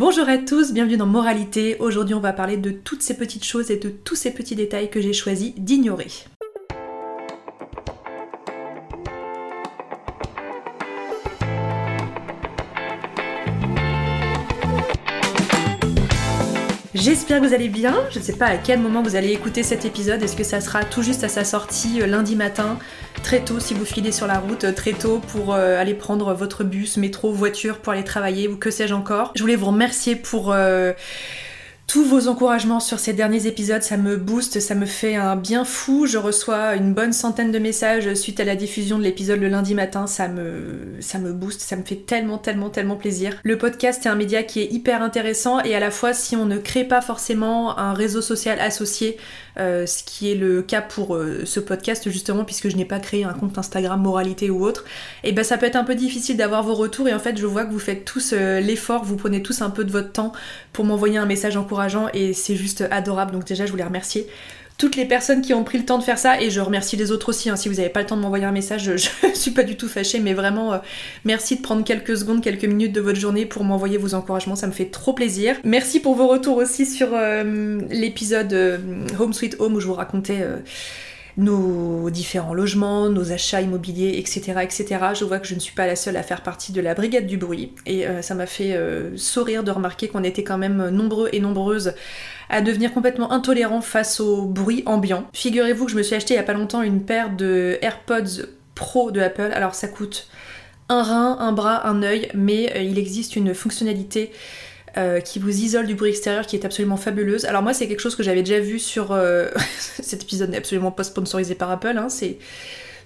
Bonjour 0.00 0.30
à 0.30 0.38
tous, 0.38 0.72
bienvenue 0.72 0.96
dans 0.96 1.04
Moralité. 1.04 1.76
Aujourd'hui, 1.78 2.14
on 2.14 2.20
va 2.20 2.32
parler 2.32 2.56
de 2.56 2.70
toutes 2.70 3.02
ces 3.02 3.18
petites 3.18 3.44
choses 3.44 3.70
et 3.70 3.76
de 3.76 3.90
tous 3.90 4.14
ces 4.14 4.32
petits 4.32 4.56
détails 4.56 4.88
que 4.88 5.02
j'ai 5.02 5.12
choisi 5.12 5.52
d'ignorer. 5.58 6.06
J'espère 17.00 17.40
que 17.40 17.46
vous 17.46 17.54
allez 17.54 17.70
bien. 17.70 17.94
Je 18.10 18.18
ne 18.18 18.24
sais 18.24 18.34
pas 18.34 18.44
à 18.44 18.58
quel 18.58 18.78
moment 18.78 19.00
vous 19.02 19.16
allez 19.16 19.32
écouter 19.32 19.62
cet 19.62 19.86
épisode. 19.86 20.22
Est-ce 20.22 20.36
que 20.36 20.44
ça 20.44 20.60
sera 20.60 20.84
tout 20.84 21.02
juste 21.02 21.24
à 21.24 21.28
sa 21.28 21.44
sortie 21.44 22.02
euh, 22.02 22.06
lundi 22.06 22.36
matin, 22.36 22.78
très 23.22 23.40
tôt 23.40 23.58
si 23.58 23.72
vous 23.72 23.86
filez 23.86 24.12
sur 24.12 24.26
la 24.26 24.38
route, 24.38 24.64
euh, 24.64 24.72
très 24.72 24.92
tôt 24.92 25.18
pour 25.28 25.54
euh, 25.54 25.80
aller 25.80 25.94
prendre 25.94 26.34
votre 26.34 26.62
bus, 26.62 26.98
métro, 26.98 27.32
voiture 27.32 27.78
pour 27.78 27.94
aller 27.94 28.04
travailler 28.04 28.48
ou 28.48 28.58
que 28.58 28.70
sais-je 28.70 28.92
encore? 28.92 29.32
Je 29.34 29.40
voulais 29.40 29.56
vous 29.56 29.68
remercier 29.68 30.14
pour 30.14 30.54
tous 31.90 32.04
vos 32.04 32.28
encouragements 32.28 32.78
sur 32.78 33.00
ces 33.00 33.12
derniers 33.12 33.48
épisodes, 33.48 33.82
ça 33.82 33.96
me 33.96 34.16
booste, 34.16 34.60
ça 34.60 34.76
me 34.76 34.86
fait 34.86 35.16
un 35.16 35.34
bien 35.34 35.64
fou. 35.64 36.06
Je 36.06 36.18
reçois 36.18 36.76
une 36.76 36.94
bonne 36.94 37.12
centaine 37.12 37.50
de 37.50 37.58
messages 37.58 38.14
suite 38.14 38.38
à 38.38 38.44
la 38.44 38.54
diffusion 38.54 38.96
de 38.96 39.02
l'épisode 39.02 39.40
le 39.40 39.48
lundi 39.48 39.74
matin, 39.74 40.06
ça 40.06 40.28
me, 40.28 40.94
ça 41.00 41.18
me 41.18 41.32
booste, 41.32 41.62
ça 41.62 41.74
me 41.74 41.82
fait 41.82 41.96
tellement, 41.96 42.38
tellement, 42.38 42.70
tellement 42.70 42.94
plaisir. 42.94 43.36
Le 43.42 43.58
podcast 43.58 44.06
est 44.06 44.08
un 44.08 44.14
média 44.14 44.44
qui 44.44 44.60
est 44.60 44.70
hyper 44.70 45.02
intéressant 45.02 45.58
et 45.64 45.74
à 45.74 45.80
la 45.80 45.90
fois 45.90 46.14
si 46.14 46.36
on 46.36 46.46
ne 46.46 46.58
crée 46.58 46.84
pas 46.84 47.00
forcément 47.00 47.76
un 47.76 47.92
réseau 47.92 48.22
social 48.22 48.60
associé, 48.60 49.16
euh, 49.58 49.84
ce 49.84 50.04
qui 50.04 50.30
est 50.30 50.36
le 50.36 50.62
cas 50.62 50.82
pour 50.82 51.16
euh, 51.16 51.42
ce 51.44 51.58
podcast 51.58 52.08
justement 52.08 52.44
puisque 52.44 52.68
je 52.68 52.76
n'ai 52.76 52.84
pas 52.84 53.00
créé 53.00 53.24
un 53.24 53.32
compte 53.32 53.58
Instagram 53.58 54.00
moralité 54.00 54.48
ou 54.48 54.64
autre, 54.64 54.84
et 55.24 55.32
ben 55.32 55.42
ça 55.42 55.58
peut 55.58 55.66
être 55.66 55.74
un 55.74 55.82
peu 55.82 55.96
difficile 55.96 56.36
d'avoir 56.36 56.62
vos 56.62 56.74
retours 56.74 57.08
et 57.08 57.14
en 57.14 57.18
fait 57.18 57.36
je 57.36 57.46
vois 57.46 57.64
que 57.64 57.72
vous 57.72 57.80
faites 57.80 58.04
tous 58.04 58.32
euh, 58.32 58.60
l'effort, 58.60 59.02
vous 59.02 59.16
prenez 59.16 59.42
tous 59.42 59.60
un 59.60 59.70
peu 59.70 59.82
de 59.82 59.90
votre 59.90 60.12
temps 60.12 60.32
pour 60.72 60.84
m'envoyer 60.84 61.18
un 61.18 61.26
message 61.26 61.56
encourageant 61.56 61.79
et 62.12 62.32
c'est 62.32 62.56
juste 62.56 62.84
adorable 62.90 63.32
donc 63.32 63.44
déjà 63.44 63.66
je 63.66 63.70
voulais 63.70 63.84
remercier 63.84 64.26
toutes 64.80 64.96
les 64.96 65.04
personnes 65.04 65.42
qui 65.42 65.52
ont 65.52 65.62
pris 65.62 65.76
le 65.76 65.84
temps 65.84 65.98
de 65.98 66.02
faire 66.02 66.18
ça 66.18 66.40
et 66.40 66.48
je 66.48 66.58
remercie 66.58 66.96
les 66.96 67.12
autres 67.12 67.28
aussi 67.28 67.50
hein. 67.50 67.56
si 67.56 67.68
vous 67.68 67.74
n'avez 67.74 67.90
pas 67.90 68.00
le 68.00 68.06
temps 68.06 68.16
de 68.16 68.22
m'envoyer 68.22 68.46
un 68.46 68.52
message 68.52 68.96
je, 68.96 69.08
je 69.28 69.38
suis 69.38 69.50
pas 69.50 69.62
du 69.62 69.76
tout 69.76 69.88
fâchée 69.88 70.20
mais 70.20 70.32
vraiment 70.32 70.72
euh, 70.72 70.78
merci 71.24 71.56
de 71.56 71.60
prendre 71.60 71.84
quelques 71.84 72.16
secondes 72.16 72.42
quelques 72.42 72.64
minutes 72.64 72.92
de 72.92 73.00
votre 73.02 73.20
journée 73.20 73.44
pour 73.44 73.62
m'envoyer 73.62 73.98
vos 73.98 74.14
encouragements 74.14 74.56
ça 74.56 74.66
me 74.66 74.72
fait 74.72 74.86
trop 74.86 75.12
plaisir 75.12 75.56
merci 75.64 76.00
pour 76.00 76.14
vos 76.14 76.26
retours 76.28 76.56
aussi 76.56 76.86
sur 76.86 77.08
euh, 77.12 77.78
l'épisode 77.90 78.52
euh, 78.54 78.78
Home 79.18 79.34
Sweet 79.34 79.56
Home 79.58 79.74
où 79.74 79.80
je 79.80 79.86
vous 79.86 79.94
racontais 79.94 80.42
nos 81.36 82.10
différents 82.10 82.54
logements, 82.54 83.08
nos 83.08 83.32
achats 83.32 83.60
immobiliers, 83.60 84.18
etc., 84.18 84.60
etc. 84.62 84.98
Je 85.14 85.24
vois 85.24 85.38
que 85.38 85.46
je 85.46 85.54
ne 85.54 85.60
suis 85.60 85.74
pas 85.74 85.86
la 85.86 85.96
seule 85.96 86.16
à 86.16 86.22
faire 86.22 86.42
partie 86.42 86.72
de 86.72 86.80
la 86.80 86.94
brigade 86.94 87.26
du 87.26 87.36
bruit 87.36 87.72
et 87.86 88.06
euh, 88.06 88.22
ça 88.22 88.34
m'a 88.34 88.46
fait 88.46 88.74
euh, 88.74 89.16
sourire 89.16 89.64
de 89.64 89.70
remarquer 89.70 90.08
qu'on 90.08 90.24
était 90.24 90.44
quand 90.44 90.58
même 90.58 90.88
nombreux 90.90 91.28
et 91.32 91.40
nombreuses 91.40 91.94
à 92.48 92.60
devenir 92.60 92.92
complètement 92.92 93.32
intolérants 93.32 93.80
face 93.80 94.20
au 94.20 94.46
bruit 94.46 94.82
ambiant. 94.86 95.24
Figurez-vous 95.32 95.86
que 95.86 95.92
je 95.92 95.96
me 95.96 96.02
suis 96.02 96.16
acheté 96.16 96.34
il 96.34 96.36
y 96.36 96.40
a 96.40 96.44
pas 96.44 96.52
longtemps 96.52 96.82
une 96.82 97.04
paire 97.04 97.30
de 97.30 97.78
AirPods 97.80 98.46
Pro 98.74 99.10
de 99.10 99.20
Apple. 99.20 99.50
Alors 99.52 99.74
ça 99.74 99.88
coûte 99.88 100.28
un 100.88 101.02
rein, 101.02 101.36
un 101.38 101.52
bras, 101.52 101.86
un 101.86 102.02
œil, 102.02 102.28
mais 102.34 102.72
euh, 102.74 102.82
il 102.82 102.98
existe 102.98 103.36
une 103.36 103.54
fonctionnalité 103.54 104.32
euh, 104.96 105.20
qui 105.20 105.38
vous 105.38 105.62
isole 105.62 105.86
du 105.86 105.94
bruit 105.94 106.10
extérieur 106.10 106.46
qui 106.46 106.56
est 106.56 106.64
absolument 106.64 106.96
fabuleuse. 106.96 107.44
Alors 107.44 107.62
moi 107.62 107.72
c'est 107.74 107.88
quelque 107.88 108.00
chose 108.00 108.16
que 108.16 108.22
j'avais 108.22 108.42
déjà 108.42 108.60
vu 108.60 108.78
sur... 108.78 109.12
euh, 109.12 109.48
cet 109.78 110.22
épisode 110.22 110.50
n'est 110.50 110.58
absolument 110.58 110.90
pas 110.90 111.04
sponsorisé 111.04 111.54
par 111.54 111.70
Apple, 111.70 111.96
hein, 111.96 112.08
c'est... 112.08 112.38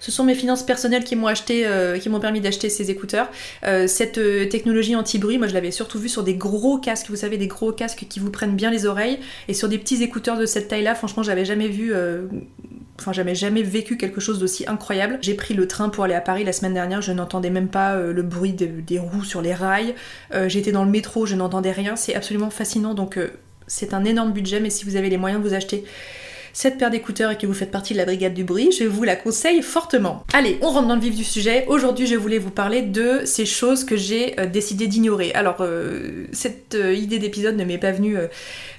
Ce 0.01 0.11
sont 0.11 0.23
mes 0.23 0.35
finances 0.35 0.61
personnelles 0.61 1.03
qui 1.03 1.15
m'ont 1.15 1.25
acheté, 1.25 1.65
euh, 1.65 1.97
qui 1.97 2.09
m'ont 2.09 2.19
permis 2.19 2.39
d'acheter 2.39 2.69
ces 2.69 2.91
écouteurs. 2.91 3.31
Cette 3.87 4.19
technologie 4.49 4.95
anti-bruit, 4.95 5.39
moi 5.39 5.47
je 5.47 5.53
l'avais 5.53 5.71
surtout 5.71 5.97
vu 5.97 6.09
sur 6.09 6.21
des 6.21 6.35
gros 6.35 6.77
casques, 6.77 7.07
vous 7.09 7.15
savez, 7.15 7.37
des 7.37 7.47
gros 7.47 7.71
casques 7.71 8.05
qui 8.07 8.19
vous 8.19 8.29
prennent 8.29 8.55
bien 8.55 8.69
les 8.69 8.85
oreilles, 8.85 9.17
et 9.47 9.55
sur 9.55 9.67
des 9.67 9.79
petits 9.79 10.03
écouteurs 10.03 10.37
de 10.37 10.45
cette 10.45 10.67
taille-là, 10.67 10.93
franchement, 10.93 11.23
j'avais 11.23 11.45
jamais 11.45 11.69
vu, 11.69 11.91
enfin, 12.99 13.13
j'avais 13.13 13.35
jamais 13.35 13.61
vécu 13.63 13.97
quelque 13.97 14.19
chose 14.21 14.39
d'aussi 14.39 14.65
incroyable. 14.67 15.17
J'ai 15.21 15.33
pris 15.33 15.53
le 15.53 15.67
train 15.67 15.89
pour 15.89 16.03
aller 16.05 16.13
à 16.13 16.21
Paris 16.21 16.43
la 16.43 16.53
semaine 16.53 16.73
dernière, 16.73 17.01
je 17.01 17.11
n'entendais 17.11 17.49
même 17.49 17.67
pas 17.67 17.93
euh, 17.95 18.13
le 18.13 18.21
bruit 18.23 18.53
de- 18.53 18.81
des 18.81 18.99
roues 18.99 19.23
sur 19.23 19.41
les 19.41 19.53
rails. 19.53 19.95
Euh, 20.33 20.47
J'étais 20.49 20.71
dans 20.71 20.85
le 20.85 20.91
métro, 20.91 21.25
je 21.25 21.35
n'entendais 21.35 21.71
rien. 21.71 21.95
C'est 21.95 22.15
absolument 22.15 22.49
fascinant, 22.49 22.93
donc 22.93 23.17
euh, 23.17 23.29
c'est 23.67 23.93
un 23.93 24.05
énorme 24.05 24.31
budget, 24.31 24.59
mais 24.59 24.69
si 24.69 24.85
vous 24.85 24.95
avez 24.95 25.09
les 25.09 25.17
moyens 25.17 25.43
de 25.43 25.47
vous 25.47 25.53
acheter 25.53 25.83
cette 26.53 26.77
paire 26.77 26.89
d'écouteurs 26.89 27.31
et 27.31 27.37
que 27.37 27.45
vous 27.45 27.53
faites 27.53 27.69
partie 27.71 27.91
de 27.91 27.97
la 27.97 28.05
brigade 28.05 28.33
du 28.33 28.45
bruit, 28.45 28.71
je 28.71 28.85
vous 28.85 29.03
la 29.03 29.17
conseille 29.17 29.61
fortement. 29.61 30.23
Allez, 30.31 30.57
on 30.61 30.69
rentre 30.69 30.87
dans 30.87 30.95
le 30.95 31.01
vif 31.01 31.13
du 31.13 31.25
sujet. 31.25 31.65
Aujourd'hui, 31.67 32.07
je 32.07 32.15
voulais 32.15 32.37
vous 32.37 32.49
parler 32.49 32.81
de 32.81 33.23
ces 33.25 33.45
choses 33.45 33.83
que 33.83 33.97
j'ai 33.97 34.37
décidé 34.53 34.87
d'ignorer. 34.87 35.33
Alors, 35.33 35.57
cette 36.31 36.77
idée 36.95 37.19
d'épisode 37.19 37.57
ne 37.57 37.65
m'est 37.65 37.77
pas 37.77 37.91
venue 37.91 38.15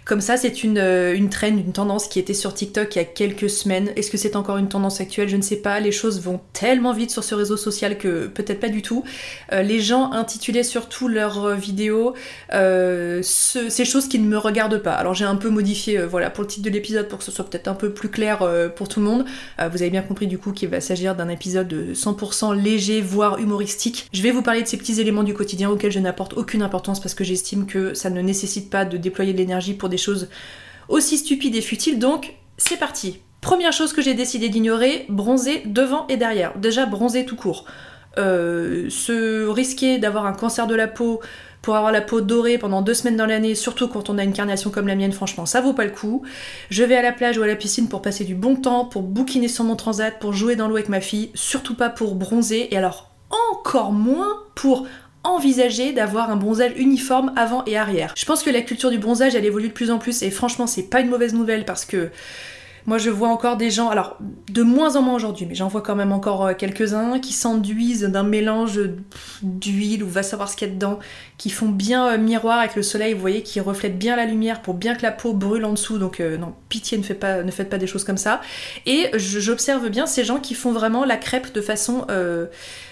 comme 0.07 0.23
ça. 0.23 0.39
C'est 0.39 0.65
une, 0.65 0.79
euh, 0.79 1.15
une 1.15 1.29
trend, 1.29 1.49
une 1.49 1.73
tendance 1.73 2.09
qui 2.09 2.19
était 2.19 2.33
sur 2.33 2.55
TikTok 2.55 2.95
il 2.97 2.99
y 2.99 3.03
a 3.03 3.05
quelques 3.05 3.51
semaines. 3.51 3.91
Est-ce 3.97 4.11
que 4.11 4.17
c'est 4.17 4.37
encore 4.37 4.57
une 4.57 4.69
tendance 4.69 5.01
actuelle? 5.03 5.29
Je 5.29 5.37
ne 5.37 5.43
sais 5.43 5.57
pas. 5.57 5.79
Les 5.81 5.93
choses 5.93 6.21
vont 6.23 6.41
tellement 6.55 6.93
vite 6.95 7.11
sur 7.11 7.23
ce 7.25 7.35
réseau 7.35 7.57
social 7.59 7.99
que 7.99 8.27
peut-être 8.29 8.61
pas 8.61 8.69
du 8.71 8.81
tout. 8.83 9.05
Euh, 9.53 9.63
les 9.63 9.81
gens 9.81 10.13
intitulaient 10.13 10.63
surtout 10.63 11.09
leurs 11.09 11.45
euh, 11.45 11.55
vidéos 11.55 12.15
ce- 12.53 13.69
ces 13.69 13.85
choses 13.85 14.09
qui 14.09 14.19
ne 14.19 14.27
me 14.27 14.39
regardent 14.39 14.79
pas. 14.83 14.93
Alors 14.95 15.15
j'ai 15.15 15.25
un 15.25 15.37
peu 15.37 15.51
modifié 15.51 15.99
voilà, 16.07 16.31
pour 16.31 16.43
le 16.43 16.49
titre 16.49 16.65
de 16.65 16.71
l'épisode 16.71 17.09
pour 17.09 17.19
que 17.19 17.25
ce 17.25 17.31
soit 17.33 17.45
peut-être 17.49 17.69
un 17.69 17.75
peu 17.75 17.91
plus 17.91 18.09
clair 18.09 18.47
pour 18.77 18.89
tout 18.89 19.01
le 19.01 19.07
monde. 19.07 19.25
Vous 19.59 19.83
avez 19.83 19.91
bien 19.91 20.03
compris 20.03 20.27
du 20.27 20.39
coup 20.39 20.53
qu'il 20.53 20.69
va 20.69 20.81
s'agir 20.81 21.15
d'un 21.17 21.29
épisode 21.29 21.69
de 21.69 21.95
100% 21.95 22.55
léger, 22.55 23.01
voire 23.01 23.39
humoristique. 23.39 24.09
Je 24.13 24.23
vais 24.23 24.31
vous 24.31 24.43
parler 24.43 24.63
de 24.63 24.69
ces 24.69 24.77
petits 24.77 25.01
éléments 25.01 25.23
du 25.25 25.35
quotidien 25.35 25.71
auxquels 25.71 25.93
je 25.93 25.99
n'apporte 25.99 26.35
aucune 26.35 26.63
importance 26.63 27.01
parce 27.01 27.15
que 27.15 27.25
j'estime 27.25 27.67
que 27.67 27.95
ça 27.95 28.11
ne 28.11 28.21
nécessite 28.21 28.71
pas 28.71 28.85
de 28.85 28.97
déployer 28.97 29.33
de 29.33 29.39
l'énergie 29.39 29.75
pour 29.75 29.89
des 29.89 29.96
choses 29.99 30.29
aussi 30.89 31.19
stupides 31.19 31.57
et 31.57 31.63
futiles. 31.63 31.99
Donc 31.99 32.35
c'est 32.59 32.79
parti. 32.79 33.21
Première 33.41 33.73
chose 33.73 33.93
que 33.93 34.03
j'ai 34.03 34.15
décidé 34.15 34.49
d'ignorer, 34.49 35.07
bronzer 35.09 35.63
devant 35.67 36.07
et 36.09 36.17
derrière. 36.17 36.59
Déjà 36.59 36.87
bronzer 36.87 37.25
tout 37.25 37.37
court. 37.37 37.65
Euh, 38.19 38.89
se 38.89 39.47
risquer 39.47 39.99
d'avoir 39.99 40.25
un 40.27 40.33
cancer 40.33 40.67
de 40.67 40.75
la 40.75 40.89
peau 40.89 41.21
pour 41.61 41.77
avoir 41.77 41.93
la 41.93 42.01
peau 42.01 42.21
dorée 42.21 42.59
pendant 42.59 42.81
deux 42.81 42.95
semaines 42.95 43.17
dans 43.17 43.27
l'année, 43.27 43.55
surtout 43.55 43.89
quand 43.89 44.09
on 44.09 44.19
a 44.19 44.25
une 44.25 44.33
carnation 44.33 44.71
comme 44.71 44.87
la 44.87 44.95
mienne, 44.95 45.13
franchement, 45.13 45.47
ça 45.47 45.61
vaut 45.61 45.73
pas 45.73 45.85
le 45.85 45.91
coup. 45.91 46.23
Je 46.71 46.85
vais 46.85 46.97
à 46.97 47.03
la 47.03 47.13
plage 47.13 47.39
ou 47.39 47.43
à 47.43 47.47
la 47.47 47.57
piscine 47.57 47.89
pour 47.89 48.03
passer 48.03 48.25
du 48.25 48.35
bon 48.35 48.57
temps, 48.57 48.85
pour 48.85 49.03
bouquiner 49.03 49.49
sur 49.49 49.65
mon 49.65 49.77
transat, 49.77 50.19
pour 50.19 50.33
jouer 50.33 50.57
dans 50.57 50.69
l'eau 50.69 50.77
avec 50.77 50.89
ma 50.89 51.01
fille, 51.01 51.31
surtout 51.35 51.75
pas 51.75 51.91
pour 51.91 52.15
bronzer, 52.15 52.69
et 52.71 52.77
alors 52.77 53.11
encore 53.53 53.93
moins 53.93 54.45
pour 54.55 54.87
envisager 55.29 55.93
d'avoir 55.93 56.31
un 56.31 56.37
bronzage 56.37 56.73
uniforme 56.77 57.33
avant 57.37 57.65
et 57.67 57.77
arrière. 57.77 58.15
Je 58.17 58.25
pense 58.25 58.43
que 58.43 58.51
la 58.51 58.63
culture 58.63 58.91
du 58.91 58.99
bronzage 58.99 59.35
elle 59.35 59.45
évolue 59.45 59.69
de 59.69 59.73
plus 59.73 59.91
en 59.91 59.99
plus 59.99 60.23
et 60.23 60.31
franchement 60.31 60.67
c'est 60.67 60.85
pas 60.85 61.01
une 61.01 61.09
mauvaise 61.09 61.35
nouvelle 61.35 61.65
parce 61.65 61.85
que 61.85 62.11
moi, 62.87 62.99
je 62.99 63.11
vois 63.11 63.29
encore 63.29 63.57
des 63.57 63.71
gens, 63.71 63.89
alors 63.89 64.17
de 64.51 64.63
moins 64.63 64.95
en 64.95 65.03
moins 65.03 65.15
aujourd'hui, 65.15 65.45
mais 65.45 65.57
j'en 65.57 65.67
vois 65.67 65.83
quand 65.83 65.97
même 65.97 66.13
encore 66.13 66.47
euh, 66.47 66.55
quelques-uns 66.55 67.19
qui 67.19 67.33
s'enduisent 67.33 68.05
d'un 68.05 68.23
mélange 68.23 68.81
d'huile 69.43 70.05
ou 70.05 70.09
va 70.09 70.23
savoir 70.23 70.49
ce 70.49 70.57
qu'il 70.57 70.69
y 70.69 70.71
a 70.71 70.75
dedans, 70.75 71.01
qui 71.37 71.51
font 71.51 71.69
bien 71.69 72.07
euh, 72.07 72.19
miroir 72.19 72.61
avec 72.61 72.77
le 72.77 72.83
soleil, 72.83 73.13
vous 73.13 73.21
voyez, 73.21 73.43
qui 73.43 73.59
reflètent 73.59 73.99
bien 73.99 74.15
la 74.15 74.25
lumière 74.25 74.63
pour 74.63 74.75
bien 74.75 74.95
que 74.95 75.03
la 75.03 75.11
peau 75.11 75.33
brûle 75.33 75.65
en 75.65 75.73
dessous. 75.73 75.99
Donc 75.99 76.21
euh, 76.21 76.39
non, 76.39 76.55
pitié, 76.69 76.97
ne, 76.97 77.03
faites 77.03 77.19
pas, 77.19 77.43
ne 77.43 77.51
faites 77.51 77.69
pas 77.69 77.79
des 77.79 77.89
choses 77.89 78.05
comme 78.05 78.17
ça. 78.17 78.41
Et 78.87 79.11
j'observe 79.15 79.89
bien 79.91 80.07
ces 80.07 80.25
gens 80.25 80.39
qui 80.39 80.55
font 80.55 80.73
vraiment 80.73 81.05
la 81.05 81.17
crêpe 81.17 81.53
de 81.53 81.61
façon 81.61 82.07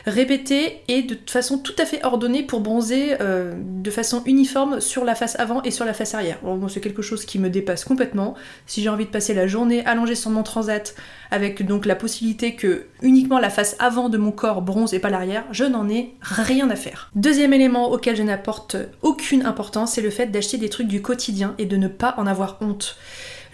répétée 0.06 0.82
et 0.88 1.02
de 1.02 1.16
façon 1.26 1.58
tout 1.58 1.74
à 1.78 1.86
fait 1.86 2.04
ordonnée 2.04 2.42
pour 2.42 2.60
bronzer 2.60 3.16
de 3.18 3.90
façon 3.90 4.22
uniforme 4.26 4.80
sur 4.80 5.04
la 5.04 5.14
face 5.14 5.38
avant 5.38 5.62
et 5.62 5.70
sur 5.70 5.84
la 5.84 5.94
face 5.94 6.14
arrière. 6.14 6.38
Bon, 6.42 6.68
c'est 6.68 6.80
quelque 6.80 7.02
chose 7.02 7.24
qui 7.24 7.38
me 7.38 7.48
dépasse 7.48 7.84
complètement. 7.84 8.34
Si 8.66 8.82
j'ai 8.82 8.88
envie 8.88 9.06
de 9.06 9.10
passer 9.10 9.34
la 9.34 9.46
journée 9.46 9.83
allongé 9.84 10.14
sur 10.14 10.30
mon 10.30 10.42
transat 10.42 10.94
avec 11.30 11.64
donc 11.66 11.86
la 11.86 11.96
possibilité 11.96 12.54
que 12.54 12.86
uniquement 13.02 13.38
la 13.38 13.50
face 13.50 13.76
avant 13.78 14.08
de 14.08 14.18
mon 14.18 14.30
corps 14.30 14.62
bronze 14.62 14.94
et 14.94 14.98
pas 14.98 15.10
l'arrière, 15.10 15.44
je 15.50 15.64
n'en 15.64 15.88
ai 15.88 16.14
rien 16.20 16.70
à 16.70 16.76
faire. 16.76 17.10
Deuxième 17.14 17.52
élément 17.52 17.90
auquel 17.90 18.16
je 18.16 18.22
n'apporte 18.22 18.76
aucune 19.02 19.44
importance, 19.44 19.92
c'est 19.92 20.02
le 20.02 20.10
fait 20.10 20.26
d'acheter 20.26 20.58
des 20.58 20.68
trucs 20.68 20.88
du 20.88 21.02
quotidien 21.02 21.54
et 21.58 21.66
de 21.66 21.76
ne 21.76 21.88
pas 21.88 22.14
en 22.18 22.26
avoir 22.26 22.58
honte. 22.60 22.96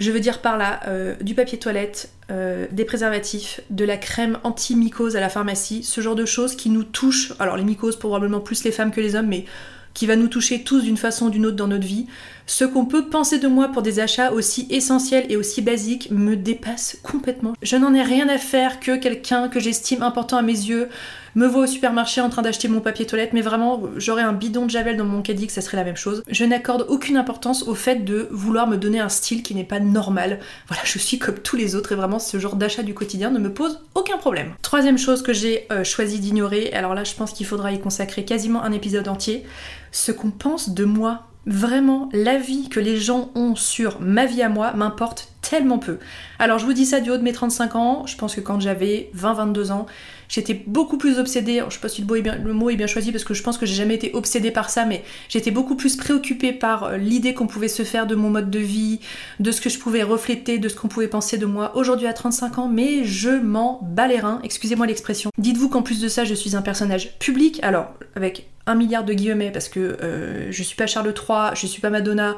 Je 0.01 0.11
veux 0.11 0.21
dire 0.21 0.41
par 0.41 0.57
là 0.57 0.81
euh, 0.89 1.15
du 1.21 1.35
papier 1.35 1.59
toilette, 1.59 2.11
euh, 2.31 2.67
des 2.73 2.87
préservatifs, 2.87 3.61
de 3.69 3.85
la 3.85 3.99
crème 3.99 4.39
anti-mycose 4.45 5.15
à 5.15 5.21
la 5.21 5.29
pharmacie, 5.29 5.83
ce 5.83 6.01
genre 6.01 6.15
de 6.15 6.25
choses 6.25 6.57
qui 6.57 6.71
nous 6.71 6.85
touchent. 6.85 7.35
Alors 7.39 7.59
les 7.59 7.65
mycoses 7.65 7.97
probablement 7.97 8.41
plus 8.41 8.65
les 8.65 8.73
femmes 8.73 8.93
que 8.93 9.01
les 9.03 9.15
hommes, 9.15 9.29
mais 9.29 9.45
qui 9.93 10.07
va 10.07 10.17
nous 10.17 10.29
toucher 10.29 10.63
tous 10.63 10.83
d'une 10.83 10.97
façon 10.97 11.27
ou 11.27 11.31
d'une 11.31 11.45
autre 11.45 11.57
dans 11.57 11.67
notre 11.67 11.87
vie. 11.87 12.07
Ce 12.51 12.65
qu'on 12.65 12.85
peut 12.85 13.07
penser 13.07 13.39
de 13.39 13.47
moi 13.47 13.69
pour 13.69 13.81
des 13.81 14.01
achats 14.01 14.33
aussi 14.33 14.67
essentiels 14.71 15.25
et 15.29 15.37
aussi 15.37 15.63
basiques 15.63 16.11
me 16.11 16.35
dépasse 16.35 16.99
complètement. 17.01 17.53
Je 17.63 17.77
n'en 17.77 17.95
ai 17.95 18.03
rien 18.03 18.29
à 18.29 18.39
faire 18.39 18.81
que 18.81 18.97
quelqu'un 18.97 19.49
que 19.49 19.61
j'estime 19.61 20.03
important 20.03 20.37
à 20.37 20.43
mes 20.43 20.53
yeux 20.53 20.89
me 21.37 21.47
voit 21.47 21.63
au 21.63 21.67
supermarché 21.69 22.21
en 22.21 22.29
train 22.29 22.43
d'acheter 22.43 22.67
mon 22.67 22.81
papier 22.81 23.07
toilette, 23.07 23.35
mais 23.35 23.41
vraiment, 23.41 23.83
j'aurais 23.99 24.25
un 24.25 24.33
bidon 24.33 24.67
de 24.67 24.71
Javel 24.71 24.97
dans 24.97 25.05
mon 25.05 25.23
caddie 25.23 25.47
que 25.47 25.53
ça 25.53 25.61
serait 25.61 25.77
la 25.77 25.85
même 25.85 25.97
chose. 25.97 26.25
Je 26.29 26.45
n'accorde 26.45 26.87
aucune 26.89 27.17
importance 27.17 27.63
au 27.69 27.77
fait 27.77 28.05
de 28.05 28.27
vouloir 28.33 28.67
me 28.67 28.77
donner 28.77 28.99
un 28.99 29.09
style 29.09 29.45
qui 29.45 29.55
n'est 29.55 29.63
pas 29.63 29.79
normal. 29.79 30.41
Voilà, 30.67 30.83
je 30.85 30.99
suis 30.99 31.21
comme 31.21 31.39
tous 31.39 31.55
les 31.55 31.77
autres 31.77 31.93
et 31.93 31.95
vraiment 31.95 32.19
ce 32.19 32.41
genre 32.41 32.57
d'achat 32.57 32.83
du 32.83 32.95
quotidien 32.95 33.31
ne 33.31 33.39
me 33.39 33.55
pose 33.55 33.79
aucun 33.95 34.19
problème. 34.19 34.55
Troisième 34.61 34.99
chose 34.99 35.23
que 35.23 35.33
j'ai 35.33 35.69
euh, 35.71 35.85
choisi 35.85 36.19
d'ignorer, 36.19 36.73
alors 36.73 36.97
là 36.97 37.05
je 37.05 37.15
pense 37.15 37.33
qu'il 37.33 37.47
faudra 37.47 37.71
y 37.71 37.79
consacrer 37.79 38.25
quasiment 38.25 38.65
un 38.65 38.73
épisode 38.73 39.07
entier, 39.07 39.45
ce 39.93 40.11
qu'on 40.11 40.33
pense 40.33 40.71
de 40.71 40.85
moi 40.85 41.30
Vraiment, 41.47 42.09
l'avis 42.13 42.69
que 42.69 42.81
les 42.81 42.99
gens 42.99 43.31
ont 43.35 43.57
sur 43.57 44.01
ma 44.01 44.27
vie 44.27 44.43
à 44.43 44.49
moi 44.49 44.73
m'importe 44.73 45.30
tellement 45.41 45.79
peu. 45.79 45.99
Alors 46.39 46.59
je 46.59 46.67
vous 46.67 46.73
dis 46.73 46.87
ça 46.87 47.01
du 47.01 47.11
haut 47.11 47.17
de 47.17 47.23
mes 47.23 47.33
35 47.33 47.77
ans, 47.77 48.07
je 48.07 48.17
pense 48.17 48.35
que 48.35 48.41
quand 48.41 48.61
j'avais 48.61 49.11
20-22 49.17 49.73
ans, 49.73 49.87
j'étais 50.29 50.55
beaucoup 50.67 50.97
plus 50.97 51.19
obsédée, 51.19 51.63
je 51.69 51.75
sais 51.75 51.81
pas 51.81 51.89
si 51.89 52.03
le 52.03 52.07
mot, 52.53 52.71
est 52.71 52.77
bien, 52.77 52.87
choisi 52.87 53.13
parce 53.13 53.25
que 53.25 53.35
je 53.35 53.43
pense 53.43 53.59
que 53.59 53.67
j'ai 53.67 53.75
jamais 53.75 53.95
été 53.95 54.13
obsédée 54.15 54.51
par 54.51 54.71
ça, 54.71 54.85
mais 54.85 55.03
j'étais 55.29 55.51
beaucoup 55.51 55.77
plus 55.77 55.97
préoccupée 55.97 56.53
par 56.53 56.85
euh, 56.85 56.97
l'idée 56.97 57.35
qu'on 57.35 57.47
pouvait 57.47 57.69
se 57.69 57.83
faire 57.83 58.07
de 58.07 58.15
mon 58.15 58.31
mode 58.31 58.51
de 58.51 58.59
vie, 58.59 59.01
de 59.41 59.51
ce 59.51 59.61
que 59.61 59.69
je 59.69 59.79
pouvais 59.79 60.03
refléter, 60.03 60.59
de 60.59 60.69
ce 60.69 60.77
qu'on 60.77 60.89
pouvait 60.89 61.09
penser 61.09 61.37
de 61.39 61.47
moi. 61.47 61.77
Aujourd'hui 61.77 62.07
à 62.07 62.13
35 62.13 62.59
ans, 62.59 62.69
mais 62.69 63.05
je 63.05 63.31
m'en 63.31 63.81
bats 63.83 64.07
les 64.07 64.21
reins, 64.21 64.41
excusez-moi 64.45 64.87
l'expression. 64.87 65.31
Dites-vous 65.39 65.69
qu'en 65.69 65.83
plus 65.83 66.01
de 66.01 66.09
ça, 66.09 66.25
je 66.25 66.35
suis 66.35 66.57
un 66.57 66.63
personnage 66.63 67.19
public, 67.19 67.59
alors 67.63 67.93
avec 68.15 68.47
un 68.67 68.75
milliard 68.75 69.05
de 69.05 69.13
guillemets 69.13 69.51
parce 69.51 69.69
que 69.69 69.81
euh, 69.81 70.53
je 70.53 70.63
suis 70.63 70.77
pas 70.77 70.87
Charles 70.87 71.13
III, 71.17 71.51
je 71.55 71.67
suis 71.67 71.81
pas 71.81 71.91
Madonna, 71.91 72.37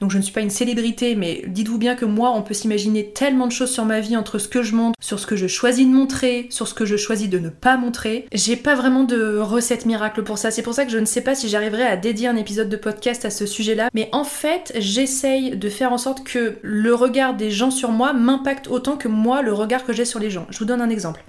donc 0.00 0.10
je 0.10 0.16
ne 0.16 0.22
suis 0.22 0.32
pas 0.32 0.40
une 0.40 0.50
célébrité, 0.50 1.14
mais 1.14 1.44
dites-vous 1.46 1.78
bien 1.78 1.94
que 1.94 2.06
moi, 2.06 2.32
on 2.34 2.42
peut 2.42 2.54
s'imaginer 2.54 3.10
tellement 3.10 3.46
de 3.46 3.52
choses 3.52 3.70
sur 3.70 3.84
ma 3.84 4.00
vie 4.00 4.16
entre 4.16 4.38
ce 4.38 4.48
que 4.48 4.62
je 4.62 4.74
montre, 4.74 4.96
sur 5.00 5.20
ce 5.20 5.26
que 5.26 5.36
je 5.36 5.46
choisis 5.46 5.86
de 5.86 5.92
montrer, 5.92 6.46
sur 6.50 6.66
ce 6.66 6.74
que 6.74 6.86
je 6.86 6.96
choisis 6.96 7.28
de 7.28 7.38
ne 7.38 7.50
pas 7.50 7.76
montrer. 7.76 8.26
J'ai 8.32 8.56
pas 8.56 8.74
vraiment 8.74 9.04
de 9.04 9.38
recette 9.38 9.84
miracle 9.84 10.22
pour 10.22 10.38
ça. 10.38 10.50
C'est 10.50 10.62
pour 10.62 10.72
ça 10.72 10.86
que 10.86 10.90
je 10.90 10.98
ne 10.98 11.04
sais 11.04 11.20
pas 11.20 11.34
si 11.34 11.48
j'arriverai 11.48 11.82
à 11.82 11.96
dédier 11.96 12.28
un 12.28 12.36
épisode 12.36 12.70
de 12.70 12.76
podcast 12.76 13.26
à 13.26 13.30
ce 13.30 13.44
sujet-là. 13.44 13.90
Mais 13.92 14.08
en 14.12 14.24
fait, 14.24 14.72
j'essaye 14.78 15.56
de 15.56 15.68
faire 15.68 15.92
en 15.92 15.98
sorte 15.98 16.24
que 16.24 16.56
le 16.62 16.94
regard 16.94 17.34
des 17.34 17.50
gens 17.50 17.70
sur 17.70 17.90
moi 17.90 18.14
m'impacte 18.14 18.68
autant 18.68 18.96
que 18.96 19.08
moi 19.08 19.42
le 19.42 19.52
regard 19.52 19.84
que 19.84 19.92
j'ai 19.92 20.06
sur 20.06 20.18
les 20.18 20.30
gens. 20.30 20.46
Je 20.48 20.58
vous 20.58 20.64
donne 20.64 20.80
un 20.80 20.90
exemple. 20.90 21.22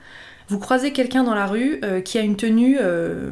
Vous 0.47 0.59
croisez 0.59 0.91
quelqu'un 0.91 1.23
dans 1.23 1.35
la 1.35 1.45
rue 1.45 1.79
euh, 1.83 2.01
qui 2.01 2.17
a 2.17 2.21
une 2.21 2.35
tenue 2.35 2.77
euh, 2.79 3.31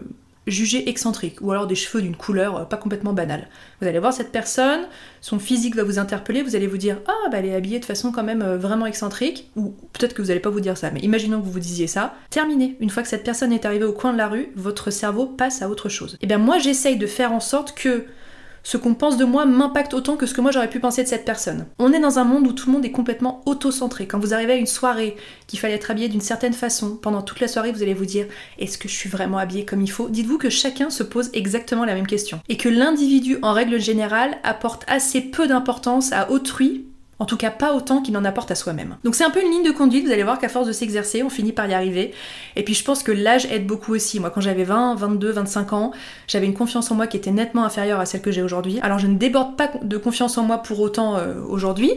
jugé 0.49 0.89
excentrique, 0.89 1.41
ou 1.41 1.51
alors 1.51 1.67
des 1.67 1.75
cheveux 1.75 2.01
d'une 2.01 2.15
couleur 2.15 2.57
euh, 2.57 2.63
pas 2.63 2.77
complètement 2.77 3.13
banale. 3.13 3.47
Vous 3.81 3.87
allez 3.87 3.99
voir 3.99 4.13
cette 4.13 4.31
personne, 4.31 4.81
son 5.21 5.39
physique 5.39 5.75
va 5.75 5.83
vous 5.83 5.99
interpeller, 5.99 6.41
vous 6.41 6.55
allez 6.55 6.67
vous 6.67 6.77
dire 6.77 6.97
Ah, 7.07 7.29
bah 7.31 7.37
elle 7.39 7.45
est 7.45 7.55
habillée 7.55 7.79
de 7.79 7.85
façon 7.85 8.11
quand 8.11 8.23
même 8.23 8.41
euh, 8.41 8.57
vraiment 8.57 8.85
excentrique, 8.85 9.49
ou 9.55 9.73
peut-être 9.93 10.13
que 10.13 10.21
vous 10.21 10.29
n'allez 10.29 10.39
pas 10.39 10.49
vous 10.49 10.59
dire 10.59 10.77
ça, 10.77 10.91
mais 10.91 10.99
imaginons 10.99 11.39
que 11.39 11.45
vous 11.45 11.51
vous 11.51 11.59
disiez 11.59 11.87
ça. 11.87 12.15
Terminé, 12.29 12.77
une 12.79 12.89
fois 12.89 13.03
que 13.03 13.09
cette 13.09 13.23
personne 13.23 13.53
est 13.53 13.65
arrivée 13.65 13.85
au 13.85 13.93
coin 13.93 14.13
de 14.13 14.17
la 14.17 14.27
rue, 14.27 14.49
votre 14.55 14.91
cerveau 14.91 15.25
passe 15.25 15.61
à 15.61 15.69
autre 15.69 15.89
chose. 15.89 16.15
Et 16.15 16.17
eh 16.21 16.27
bien 16.27 16.37
moi 16.37 16.59
j'essaye 16.59 16.97
de 16.97 17.07
faire 17.07 17.31
en 17.31 17.39
sorte 17.39 17.73
que 17.75 18.05
ce 18.63 18.77
qu'on 18.77 18.93
pense 18.93 19.17
de 19.17 19.25
moi 19.25 19.45
m'impacte 19.45 19.93
autant 19.93 20.15
que 20.15 20.25
ce 20.25 20.33
que 20.33 20.41
moi 20.41 20.51
j'aurais 20.51 20.69
pu 20.69 20.79
penser 20.79 21.03
de 21.03 21.07
cette 21.07 21.25
personne. 21.25 21.65
On 21.79 21.93
est 21.93 21.99
dans 21.99 22.19
un 22.19 22.23
monde 22.23 22.47
où 22.47 22.53
tout 22.53 22.67
le 22.67 22.73
monde 22.73 22.85
est 22.85 22.91
complètement 22.91 23.41
auto-centré. 23.45 24.07
Quand 24.07 24.19
vous 24.19 24.33
arrivez 24.33 24.53
à 24.53 24.57
une 24.57 24.67
soirée, 24.67 25.15
qu'il 25.47 25.59
fallait 25.59 25.75
être 25.75 25.91
habillé 25.91 26.09
d'une 26.09 26.21
certaine 26.21 26.53
façon, 26.53 26.95
pendant 26.95 27.21
toute 27.21 27.39
la 27.39 27.47
soirée 27.47 27.71
vous 27.71 27.83
allez 27.83 27.93
vous 27.93 28.05
dire 28.05 28.27
est-ce 28.57 28.77
que 28.77 28.87
je 28.87 28.93
suis 28.93 29.09
vraiment 29.09 29.37
habillée 29.37 29.65
comme 29.65 29.81
il 29.81 29.91
faut? 29.91 30.09
Dites-vous 30.09 30.37
que 30.37 30.49
chacun 30.49 30.89
se 30.89 31.03
pose 31.03 31.29
exactement 31.33 31.85
la 31.85 31.95
même 31.95 32.07
question. 32.07 32.39
Et 32.49 32.57
que 32.57 32.69
l'individu 32.69 33.37
en 33.41 33.53
règle 33.53 33.79
générale 33.79 34.37
apporte 34.43 34.83
assez 34.87 35.21
peu 35.21 35.47
d'importance 35.47 36.11
à 36.11 36.31
autrui 36.31 36.88
en 37.19 37.25
tout 37.25 37.35
cas, 37.35 37.51
pas 37.51 37.73
autant 37.73 38.01
qu'il 38.01 38.15
en 38.17 38.23
apporte 38.23 38.49
à 38.49 38.55
soi-même. 38.55 38.95
Donc 39.03 39.13
c'est 39.13 39.25
un 39.25 39.29
peu 39.29 39.41
une 39.41 39.51
ligne 39.51 39.63
de 39.63 39.71
conduite, 39.71 40.05
vous 40.05 40.11
allez 40.11 40.23
voir 40.23 40.39
qu'à 40.39 40.47
force 40.47 40.67
de 40.67 40.71
s'exercer, 40.71 41.21
on 41.21 41.29
finit 41.29 41.51
par 41.51 41.69
y 41.69 41.73
arriver. 41.73 42.13
Et 42.55 42.63
puis 42.63 42.73
je 42.73 42.83
pense 42.83 43.03
que 43.03 43.11
l'âge 43.11 43.45
aide 43.51 43.67
beaucoup 43.67 43.93
aussi. 43.93 44.21
Moi, 44.21 44.29
quand 44.29 44.39
j'avais 44.39 44.63
20, 44.63 44.95
22, 44.95 45.31
25 45.31 45.73
ans, 45.73 45.91
j'avais 46.27 46.45
une 46.45 46.53
confiance 46.53 46.89
en 46.91 46.95
moi 46.95 47.07
qui 47.07 47.17
était 47.17 47.31
nettement 47.31 47.65
inférieure 47.65 47.99
à 47.99 48.05
celle 48.05 48.21
que 48.21 48.31
j'ai 48.31 48.41
aujourd'hui. 48.41 48.79
Alors 48.81 48.99
je 48.99 49.07
ne 49.07 49.17
déborde 49.17 49.57
pas 49.57 49.69
de 49.81 49.97
confiance 49.97 50.37
en 50.37 50.43
moi 50.43 50.59
pour 50.59 50.79
autant 50.79 51.17
euh, 51.17 51.33
aujourd'hui, 51.47 51.91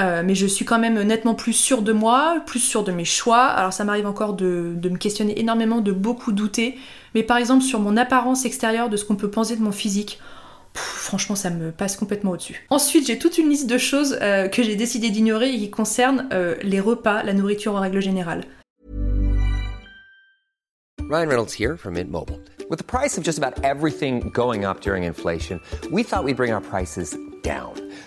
euh, 0.00 0.22
mais 0.24 0.34
je 0.34 0.46
suis 0.46 0.64
quand 0.64 0.80
même 0.80 1.00
nettement 1.02 1.34
plus 1.34 1.52
sûre 1.52 1.82
de 1.82 1.92
moi, 1.92 2.38
plus 2.44 2.60
sûre 2.60 2.82
de 2.82 2.90
mes 2.90 3.04
choix. 3.04 3.44
Alors 3.44 3.72
ça 3.72 3.84
m'arrive 3.84 4.06
encore 4.06 4.34
de, 4.34 4.72
de 4.74 4.88
me 4.88 4.96
questionner 4.96 5.38
énormément, 5.38 5.80
de 5.82 5.92
beaucoup 5.92 6.32
douter. 6.32 6.76
Mais 7.14 7.22
par 7.22 7.36
exemple 7.36 7.62
sur 7.62 7.78
mon 7.78 7.96
apparence 7.96 8.44
extérieure, 8.44 8.88
de 8.88 8.96
ce 8.96 9.04
qu'on 9.04 9.14
peut 9.14 9.30
penser 9.30 9.54
de 9.54 9.62
mon 9.62 9.70
physique, 9.70 10.18
franchement, 10.74 11.36
ça 11.36 11.50
me 11.50 11.70
passe 11.70 11.96
complètement 11.96 12.32
au-dessus. 12.32 12.66
Ensuite, 12.70 13.06
j'ai 13.06 13.18
toute 13.18 13.38
une 13.38 13.48
liste 13.48 13.68
de 13.68 13.78
choses 13.78 14.18
euh, 14.20 14.48
que 14.48 14.62
j'ai 14.62 14.76
décidé 14.76 15.10
d'ignorer 15.10 15.50
et 15.50 15.58
qui 15.58 15.70
concernent 15.70 16.28
euh, 16.32 16.56
les 16.62 16.80
repas, 16.80 17.22
la 17.22 17.32
nourriture 17.32 17.74
en 17.74 17.80
règle 17.80 18.00
générale. 18.00 18.44
Ryan 21.10 21.28
Reynolds 21.28 21.52
here 21.52 21.76
from 21.76 21.94
Mint 21.94 22.10
Mobile. 22.10 22.40
With 22.70 22.78
the 22.78 22.84
price 22.84 23.18
of 23.18 23.24
just 23.24 23.38
about 23.38 23.62
everything 23.62 24.30
going 24.32 24.64
up 24.64 24.80
during 24.80 25.04
inflation, 25.04 25.60
we 25.92 26.02
thought 26.02 26.24
we'd 26.24 26.36
bring 26.36 26.52
our 26.52 26.62
prices 26.62 27.14
down. 27.42 27.74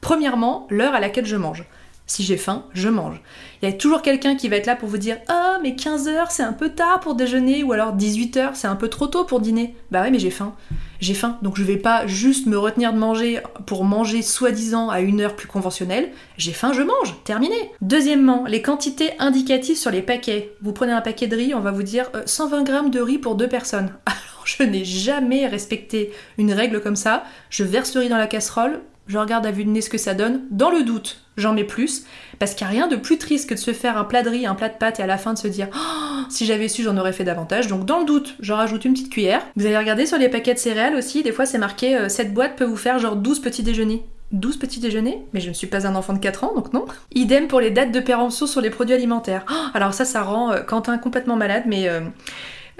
Premièrement, 0.00 0.66
l'heure 0.70 0.94
à 0.94 1.00
laquelle 1.00 1.26
je 1.26 1.36
mange. 1.36 1.64
Si 2.08 2.22
j'ai 2.22 2.38
faim, 2.38 2.64
je 2.72 2.88
mange. 2.88 3.20
Il 3.60 3.68
y 3.68 3.72
a 3.72 3.76
toujours 3.76 4.00
quelqu'un 4.00 4.34
qui 4.34 4.48
va 4.48 4.56
être 4.56 4.64
là 4.64 4.76
pour 4.76 4.88
vous 4.88 4.96
dire 4.96 5.18
"Ah, 5.28 5.58
mais 5.62 5.72
15h, 5.72 6.28
c'est 6.30 6.42
un 6.42 6.54
peu 6.54 6.70
tard 6.70 7.00
pour 7.00 7.14
déjeuner" 7.14 7.62
ou 7.62 7.72
alors 7.72 7.94
18h, 7.94 8.52
c'est 8.54 8.66
un 8.66 8.76
peu 8.76 8.88
trop 8.88 9.08
tôt 9.08 9.24
pour 9.24 9.40
dîner. 9.40 9.74
Bah 9.90 10.00
ouais, 10.00 10.10
mais 10.10 10.18
j'ai 10.18 10.30
faim. 10.30 10.54
j'ai 11.00 11.12
faim, 11.12 11.36
donc 11.42 11.58
je 11.58 11.62
vais 11.62 11.76
pas 11.76 12.06
juste 12.06 12.46
me 12.46 12.56
retenir 12.56 12.94
de 12.94 12.98
manger 12.98 13.40
pour 13.66 13.84
manger 13.84 14.22
soi-disant 14.22 14.88
à 14.88 15.00
une 15.00 15.20
heure 15.20 15.36
plus 15.36 15.48
conventionnelle. 15.48 16.10
J'ai 16.38 16.52
faim, 16.52 16.72
je 16.72 16.80
mange, 16.80 17.14
terminé. 17.24 17.72
Deuxièmement, 17.82 18.44
les 18.48 18.62
quantités 18.62 19.10
indicatives 19.18 19.76
sur 19.76 19.90
les 19.90 20.02
paquets. 20.02 20.54
Vous 20.62 20.72
prenez 20.72 20.92
un 20.92 21.02
paquet 21.02 21.26
de 21.26 21.36
riz, 21.36 21.54
on 21.54 21.60
va 21.60 21.72
vous 21.72 21.82
dire 21.82 22.10
120 22.24 22.62
grammes 22.62 22.90
de 22.90 23.00
riz 23.00 23.18
pour 23.18 23.34
deux 23.34 23.48
personnes. 23.48 23.92
Alors 24.06 24.46
je 24.46 24.62
n'ai 24.62 24.84
jamais 24.86 25.46
respecté 25.46 26.10
une 26.38 26.54
règle 26.54 26.80
comme 26.80 26.96
ça. 26.96 27.24
Je 27.50 27.64
verse 27.64 27.94
le 27.94 28.00
riz 28.00 28.08
dans 28.08 28.16
la 28.16 28.26
casserole, 28.26 28.80
je 29.08 29.18
regarde 29.18 29.46
à 29.46 29.50
vue 29.50 29.64
de 29.64 29.70
nez 29.70 29.80
ce 29.80 29.90
que 29.90 29.98
ça 29.98 30.14
donne. 30.14 30.42
Dans 30.50 30.70
le 30.70 30.84
doute, 30.84 31.20
j'en 31.36 31.54
mets 31.54 31.64
plus. 31.64 32.04
Parce 32.38 32.54
qu'il 32.54 32.66
n'y 32.66 32.72
a 32.72 32.76
rien 32.76 32.88
de 32.88 32.96
plus 32.96 33.18
triste 33.18 33.48
que 33.48 33.54
de 33.54 33.58
se 33.58 33.72
faire 33.72 33.96
un 33.96 34.04
plat 34.04 34.22
de 34.22 34.28
riz, 34.28 34.46
un 34.46 34.54
plat 34.54 34.68
de 34.68 34.76
pâtes 34.78 35.00
et 35.00 35.02
à 35.02 35.06
la 35.06 35.18
fin 35.18 35.32
de 35.32 35.38
se 35.38 35.48
dire 35.48 35.68
oh, 35.74 36.20
si 36.28 36.46
j'avais 36.46 36.68
su, 36.68 36.82
j'en 36.82 36.96
aurais 36.96 37.12
fait 37.12 37.24
davantage. 37.24 37.68
Donc 37.68 37.84
dans 37.84 37.98
le 37.98 38.04
doute, 38.04 38.36
j'en 38.40 38.56
rajoute 38.56 38.84
une 38.84 38.92
petite 38.92 39.10
cuillère. 39.10 39.42
Vous 39.56 39.66
allez 39.66 39.78
regarder 39.78 40.06
sur 40.06 40.18
les 40.18 40.28
paquets 40.28 40.54
de 40.54 40.58
céréales 40.58 40.94
aussi, 40.94 41.22
des 41.22 41.32
fois 41.32 41.46
c'est 41.46 41.58
marqué 41.58 41.96
euh, 41.96 42.08
cette 42.08 42.32
boîte 42.34 42.56
peut 42.56 42.64
vous 42.64 42.76
faire 42.76 42.98
genre 42.98 43.16
12 43.16 43.40
petits 43.40 43.62
déjeuners. 43.62 44.04
12 44.32 44.58
petits 44.58 44.80
déjeuners, 44.80 45.22
mais 45.32 45.40
je 45.40 45.48
ne 45.48 45.54
suis 45.54 45.66
pas 45.66 45.86
un 45.86 45.94
enfant 45.94 46.12
de 46.12 46.18
4 46.18 46.44
ans, 46.44 46.52
donc 46.54 46.74
non. 46.74 46.84
Idem 47.14 47.48
pour 47.48 47.60
les 47.60 47.70
dates 47.70 47.92
de 47.92 48.00
péremption 48.00 48.46
sur 48.46 48.60
les 48.60 48.68
produits 48.68 48.94
alimentaires. 48.94 49.46
Oh, 49.50 49.54
alors 49.72 49.94
ça, 49.94 50.04
ça 50.04 50.22
rend 50.22 50.52
euh, 50.52 50.60
Quentin 50.60 50.98
complètement 50.98 51.36
malade, 51.36 51.62
mais 51.66 51.88
euh, 51.88 52.00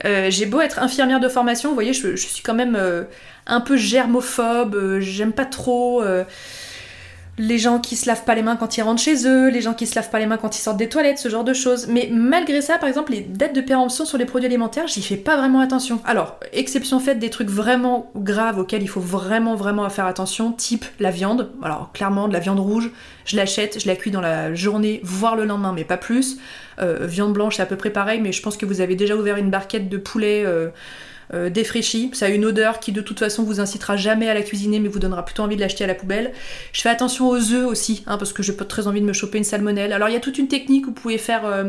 j'ai 0.05 0.47
beau 0.47 0.61
être 0.61 0.79
infirmière 0.79 1.21
de 1.21 1.29
formation, 1.29 1.71
vous 1.71 1.75
voyez, 1.75 1.93
je, 1.93 2.17
suis 2.17 2.43
quand 2.43 2.55
même 2.55 2.77
un 3.49 3.61
peu 3.61 3.77
germophobe, 3.77 4.75
euh, 4.75 5.01
j'aime 5.01 5.33
pas 5.33 5.47
trop 5.47 6.03
euh, 6.03 6.25
les 7.39 7.59
gens 7.59 7.79
qui 7.79 7.97
se 7.97 8.07
lavent 8.07 8.25
pas 8.25 8.35
les 8.35 8.43
mains 8.43 8.57
quand 8.57 8.77
ils 8.77 8.83
rentrent 8.83 9.01
chez 9.01 9.27
eux, 9.27 9.49
les 9.49 9.61
gens 9.61 9.73
qui 9.73 9.87
se 9.87 9.95
lavent 9.95 10.11
pas 10.11 10.19
les 10.19 10.27
mains 10.27 10.37
quand 10.37 10.57
ils 10.57 10.61
sortent 10.61 10.77
des 10.77 10.89
toilettes, 10.89 11.19
ce 11.19 11.29
genre 11.29 11.45
de 11.45 11.55
choses. 11.55 11.87
Mais 11.87 12.11
malgré 12.13 12.61
ça, 12.61 12.79
par 12.79 12.89
exemple, 12.89 13.13
les 13.13 13.21
dates 13.21 13.55
de 13.55 13.61
péremption 13.61 14.05
sur 14.05 14.19
les 14.19 14.25
produits 14.25 14.47
alimentaires, 14.47 14.89
j'y 14.89 15.03
fais 15.03 15.17
pas 15.17 15.37
vraiment 15.37 15.61
attention. 15.61 16.01
Alors, 16.05 16.39
exception 16.53 16.99
faite 16.99 17.21
des 17.21 17.31
trucs 17.31 17.49
vraiment 17.49 18.11
graves 18.17 18.59
auxquels 18.59 18.83
il 18.83 18.89
faut 18.89 19.01
vraiment 19.01 19.55
vraiment 19.55 19.89
faire 19.89 20.07
attention, 20.07 20.53
type 20.53 20.85
la 20.99 21.11
viande. 21.11 21.51
Alors, 21.63 21.93
clairement, 21.93 22.27
de 22.27 22.33
la 22.33 22.41
viande 22.41 22.61
rouge, 22.61 22.91
je 23.25 23.37
l'achète, 23.37 23.81
je 23.81 23.87
la 23.87 23.95
cuis 23.95 24.11
dans 24.11 24.21
la 24.21 24.53
journée, 24.55 25.01
voire 25.05 25.37
le 25.37 25.45
lendemain, 25.45 25.73
mais 25.73 25.85
pas 25.85 25.97
plus. 25.97 26.39
Euh, 26.81 27.07
viande 27.07 27.33
blanche, 27.33 27.57
c'est 27.57 27.63
à 27.63 27.67
peu 27.67 27.77
près 27.77 27.91
pareil, 27.91 28.21
mais 28.21 28.33
je 28.33 28.43
pense 28.43 28.57
que 28.57 28.67
vous 28.67 28.81
avez 28.81 28.97
déjà 28.97 29.17
ouvert 29.17 29.37
une 29.37 29.51
barquette 29.51 29.89
de 29.89 29.97
poulet. 29.97 30.43
Euh, 30.45 30.69
défraîchi. 31.51 32.11
Ça 32.15 32.27
a 32.27 32.29
une 32.29 32.45
odeur 32.45 32.81
qui 32.81 32.93
de 32.93 33.01
toute 33.01 33.19
façon 33.19 33.43
vous 33.43 33.61
incitera 33.61 33.97
jamais 33.97 34.29
à 34.29 34.35
la 34.35 34.43
cuisiner 34.43 34.81
mais 34.81 34.89
vous 34.89 34.99
donnera 34.99 35.25
plutôt 35.25 35.43
envie 35.43 35.57
de 35.57 35.61
l'acheter 35.61 35.85
à 35.85 35.87
la 35.87 35.95
poubelle. 35.95 36.33
Je 36.73 36.81
fais 36.81 36.89
attention 36.89 37.29
aux 37.29 37.53
œufs 37.53 37.67
aussi, 37.67 38.03
hein, 38.07 38.19
parce 38.19 38.33
que 38.33 38.43
j'ai 38.43 38.53
pas 38.53 38.65
très 38.65 38.87
envie 38.87 39.01
de 39.01 39.07
me 39.07 39.13
choper 39.13 39.39
une 39.39 39.45
salmonelle. 39.45 39.93
Alors 39.93 40.09
il 40.09 40.13
y 40.13 40.17
a 40.17 40.21
toute 40.21 40.39
une 40.39 40.49
technique 40.49 40.87
où 40.87 40.89
vous 40.89 40.95
pouvez 40.95 41.19
faire, 41.19 41.47
euh, 41.47 41.65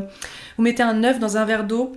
vous 0.58 0.64
mettez 0.64 0.84
un 0.84 1.04
œuf 1.04 1.20
dans 1.20 1.38
un 1.38 1.46
verre 1.46 1.66
d'eau, 1.66 1.94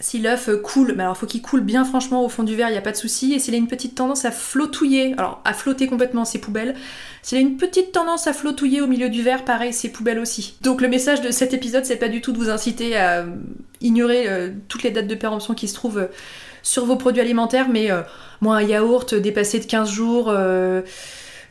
si 0.00 0.18
l'œuf 0.18 0.48
euh, 0.48 0.56
coule, 0.56 0.94
mais 0.96 1.02
alors 1.02 1.16
faut 1.16 1.26
qu'il 1.26 1.42
coule 1.42 1.60
bien 1.60 1.84
franchement 1.84 2.24
au 2.24 2.28
fond 2.28 2.42
du 2.42 2.56
verre, 2.56 2.68
il 2.68 2.72
n'y 2.72 2.78
a 2.78 2.82
pas 2.82 2.92
de 2.92 2.96
souci. 2.96 3.32
Et 3.34 3.38
s'il 3.38 3.54
a 3.54 3.58
une 3.58 3.68
petite 3.68 3.94
tendance 3.94 4.24
à 4.24 4.30
flottouiller, 4.30 5.14
alors 5.18 5.40
à 5.44 5.54
flotter 5.54 5.86
complètement, 5.86 6.24
c'est 6.24 6.38
poubelle. 6.38 6.74
S'il 7.22 7.38
a 7.38 7.40
une 7.40 7.56
petite 7.56 7.92
tendance 7.92 8.26
à 8.26 8.32
flottouiller 8.32 8.80
au 8.80 8.86
milieu 8.86 9.08
du 9.08 9.22
verre, 9.22 9.44
pareil, 9.44 9.72
c'est 9.72 9.90
poubelle 9.90 10.18
aussi. 10.18 10.56
Donc 10.62 10.80
le 10.80 10.88
message 10.88 11.20
de 11.20 11.30
cet 11.30 11.54
épisode, 11.54 11.84
c'est 11.84 11.96
pas 11.96 12.08
du 12.08 12.20
tout 12.20 12.32
de 12.32 12.38
vous 12.38 12.50
inciter 12.50 12.96
à 12.96 13.24
ignorer 13.80 14.26
toutes 14.68 14.82
les 14.82 14.90
dates 14.90 15.06
de 15.06 15.14
péremption 15.14 15.54
qui 15.54 15.68
se 15.68 15.74
trouvent 15.74 16.08
sur 16.62 16.84
vos 16.84 16.96
produits 16.96 17.20
alimentaires, 17.20 17.68
mais 17.68 17.90
euh, 17.90 18.02
moi, 18.40 18.56
un 18.56 18.62
yaourt 18.62 19.14
dépassé 19.14 19.60
de 19.60 19.66
15 19.66 19.90
jours, 19.90 20.26
euh, 20.28 20.82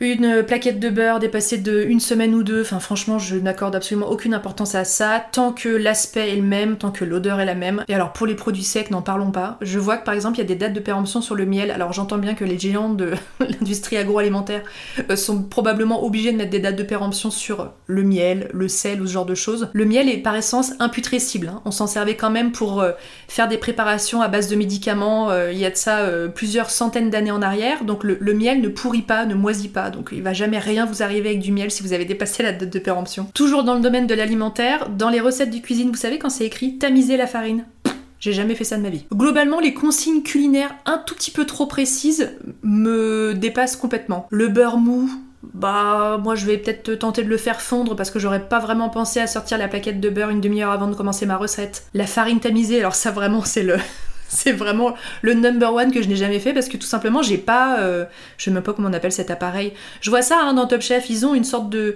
une 0.02 0.42
plaquette 0.42 0.80
de 0.80 0.90
beurre 0.90 1.20
dépassée 1.20 1.58
de 1.58 1.82
une 1.82 2.00
semaine 2.00 2.34
ou 2.34 2.42
deux. 2.42 2.62
Enfin, 2.62 2.80
franchement, 2.80 3.18
je 3.18 3.36
n'accorde 3.36 3.76
absolument 3.76 4.08
aucune 4.08 4.34
importance 4.34 4.74
à 4.74 4.84
ça, 4.84 5.24
tant 5.32 5.52
que 5.52 5.68
l'aspect 5.68 6.30
est 6.30 6.36
le 6.36 6.42
même, 6.42 6.76
tant 6.76 6.90
que 6.90 7.04
l'odeur 7.04 7.38
est 7.40 7.44
la 7.44 7.54
même. 7.54 7.84
Et 7.86 7.94
alors, 7.94 8.12
pour 8.12 8.26
les 8.26 8.34
produits 8.34 8.64
secs, 8.64 8.90
n'en 8.90 9.02
parlons 9.02 9.30
pas. 9.30 9.58
Je 9.60 9.78
vois 9.78 9.96
que 9.96 10.04
par 10.04 10.14
exemple, 10.14 10.38
il 10.38 10.40
y 10.40 10.44
a 10.44 10.46
des 10.46 10.56
dates 10.56 10.72
de 10.72 10.80
péremption 10.80 11.20
sur 11.20 11.34
le 11.34 11.46
miel. 11.46 11.70
Alors, 11.70 11.92
j'entends 11.92 12.18
bien 12.18 12.34
que 12.34 12.44
les 12.44 12.58
géants 12.58 12.92
de 12.92 13.12
l'industrie 13.40 13.96
agroalimentaire 13.96 14.62
euh, 15.08 15.16
sont 15.16 15.42
probablement 15.44 16.04
obligés 16.04 16.32
de 16.32 16.36
mettre 16.36 16.50
des 16.50 16.58
dates 16.58 16.76
de 16.76 16.82
péremption 16.82 17.30
sur 17.30 17.72
le 17.86 18.02
miel, 18.02 18.48
le 18.52 18.66
sel 18.66 19.00
ou 19.00 19.06
ce 19.06 19.12
genre 19.12 19.26
de 19.26 19.36
choses. 19.36 19.68
Le 19.72 19.84
miel 19.84 20.08
est 20.08 20.18
par 20.18 20.34
essence 20.34 20.72
imputrescible. 20.80 21.48
Hein. 21.48 21.62
On 21.64 21.70
s'en 21.70 21.86
servait 21.86 22.16
quand 22.16 22.30
même 22.30 22.50
pour 22.50 22.80
euh, 22.80 22.90
faire 23.28 23.46
des 23.46 23.58
préparations 23.58 24.20
à 24.20 24.28
base 24.28 24.48
de 24.48 24.56
médicaments. 24.56 25.30
Euh, 25.30 25.52
il 25.52 25.58
y 25.58 25.64
a 25.64 25.70
de 25.70 25.76
ça 25.76 26.08
plusieurs 26.34 26.70
centaines 26.70 27.10
d'années 27.10 27.30
en 27.30 27.42
arrière. 27.42 27.84
Donc, 27.84 28.02
le, 28.02 28.16
le 28.20 28.34
miel 28.34 28.60
ne 28.60 28.68
pourrit 28.68 29.02
pas, 29.02 29.26
ne 29.26 29.34
moisit 29.34 29.68
pas 29.68 29.91
donc 29.92 30.10
il 30.12 30.22
va 30.22 30.32
jamais 30.32 30.58
rien 30.58 30.86
vous 30.86 31.02
arriver 31.02 31.30
avec 31.30 31.40
du 31.40 31.52
miel 31.52 31.70
si 31.70 31.82
vous 31.82 31.92
avez 31.92 32.04
dépassé 32.04 32.42
la 32.42 32.52
date 32.52 32.72
de 32.72 32.78
péremption. 32.78 33.26
Toujours 33.34 33.64
dans 33.64 33.74
le 33.74 33.80
domaine 33.80 34.06
de 34.06 34.14
l'alimentaire, 34.14 34.88
dans 34.88 35.10
les 35.10 35.20
recettes 35.20 35.50
de 35.50 35.58
cuisine, 35.58 35.90
vous 35.90 35.96
savez 35.96 36.18
quand 36.18 36.30
c'est 36.30 36.46
écrit 36.46 36.78
tamiser 36.78 37.16
la 37.16 37.26
farine 37.26 37.64
j'ai 38.22 38.32
jamais 38.32 38.54
fait 38.54 38.62
ça 38.62 38.76
de 38.76 38.82
ma 38.82 38.88
vie. 38.88 39.04
Globalement, 39.12 39.58
les 39.58 39.74
consignes 39.74 40.22
culinaires 40.22 40.72
un 40.86 40.98
tout 40.98 41.16
petit 41.16 41.32
peu 41.32 41.44
trop 41.44 41.66
précises 41.66 42.30
me 42.62 43.34
dépassent 43.34 43.74
complètement. 43.74 44.28
Le 44.30 44.46
beurre 44.46 44.78
mou, 44.78 45.10
bah 45.42 46.20
moi 46.22 46.36
je 46.36 46.46
vais 46.46 46.56
peut-être 46.56 46.94
tenter 46.94 47.24
de 47.24 47.28
le 47.28 47.36
faire 47.36 47.60
fondre 47.60 47.96
parce 47.96 48.12
que 48.12 48.20
j'aurais 48.20 48.48
pas 48.48 48.60
vraiment 48.60 48.90
pensé 48.90 49.18
à 49.18 49.26
sortir 49.26 49.58
la 49.58 49.66
plaquette 49.66 50.00
de 50.00 50.08
beurre 50.08 50.30
une 50.30 50.40
demi-heure 50.40 50.70
avant 50.70 50.86
de 50.86 50.94
commencer 50.94 51.26
ma 51.26 51.36
recette. 51.36 51.86
La 51.94 52.06
farine 52.06 52.38
tamisée, 52.38 52.78
alors 52.78 52.94
ça 52.94 53.10
vraiment 53.10 53.44
c'est 53.44 53.64
le 53.64 53.76
c'est 54.34 54.52
vraiment 54.52 54.94
le 55.20 55.34
number 55.34 55.72
one 55.72 55.92
que 55.92 56.02
je 56.02 56.08
n'ai 56.08 56.16
jamais 56.16 56.40
fait 56.40 56.52
parce 56.52 56.68
que 56.68 56.76
tout 56.76 56.86
simplement 56.86 57.22
j'ai 57.22 57.38
pas, 57.38 57.80
euh, 57.80 58.04
je 58.38 58.44
sais 58.44 58.50
même 58.50 58.62
pas 58.62 58.72
comment 58.72 58.88
on 58.88 58.92
appelle 58.92 59.12
cet 59.12 59.30
appareil. 59.30 59.72
Je 60.00 60.10
vois 60.10 60.22
ça 60.22 60.40
hein, 60.40 60.54
dans 60.54 60.66
Top 60.66 60.80
Chef, 60.80 61.10
ils 61.10 61.26
ont 61.26 61.34
une 61.34 61.44
sorte 61.44 61.68
de, 61.68 61.94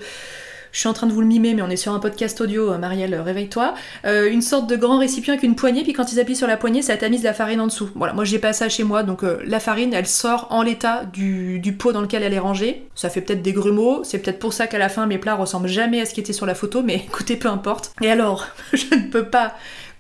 je 0.71 0.79
suis 0.79 0.89
en 0.89 0.93
train 0.93 1.07
de 1.07 1.13
vous 1.13 1.23
le 1.23 1.27
mimer, 1.27 1.55
mais 1.55 1.63
on 1.63 1.71
est 1.71 1.77
sur 1.77 1.95
un 1.95 1.99
podcast 1.99 2.39
audio, 2.43 2.73
euh, 2.73 2.79
Marielle, 2.79 3.15
euh, 3.15 3.23
réveille-toi. 3.23 3.75
une 4.05 4.43
sorte 4.43 4.69
de 4.69 4.77
grand 4.77 4.99
récipient 4.99 5.33
avec 5.33 5.45
une 5.45 5.57
poignée, 5.57 5.83
puis 5.83 5.95
quand 5.95 6.13
ils 6.13 6.21
appuient 6.21 6.37
sur 6.37 6.47
la 6.47 6.59
poignée, 6.59 6.83
ça 6.83 6.97
tamise 6.99 7.23
la 7.23 7.33
farine 7.33 7.61
en 7.61 7.67
dessous. 7.69 7.89
Voilà, 7.95 8.13
moi 8.13 8.25
j'ai 8.25 8.39
pas 8.39 8.53
ça 8.53 8.69
chez 8.69 8.85
moi, 8.85 9.03
donc 9.03 9.23
la 9.23 9.61
farine, 9.61 9.95
elle 9.95 10.07
sort 10.07 10.49
en 10.51 10.63
l'état 10.63 11.05
du, 11.07 11.59
du, 11.59 11.73
pot 11.73 11.93
dans 11.93 12.03
lequel 12.03 12.23
elle 12.23 12.35
est 12.35 12.39
rangée. 12.39 12.87
Ça 12.95 13.09
fait 13.09 13.23
peut-être 13.23 13.43
des 13.43 13.55
grumeaux, 13.55 14.05
c'est 14.05 14.19
peut-être 14.19 14.39
pour 14.39 14.53
ça 14.53 14.67
qu'à 14.67 14.79
la 14.79 14.91
fin 14.91 15.07
mes 15.07 15.19
plats 15.19 15.35
ressemblent 15.35 15.69
jamais 15.69 16.03
à 16.03 16.07
ce 16.07 16.13
qui 16.13 16.21
était 16.21 16.35
sur 16.35 16.45
la 16.45 16.55
photo, 16.55 16.83
mais 16.83 16.97
écoutez, 17.07 17.37
peu 17.37 17.49
importe. 17.49 17.93
Et 18.03 18.11
alors, 18.11 18.47
je 18.75 18.95
ne 18.95 19.11
peux 19.11 19.25
pas 19.25 19.55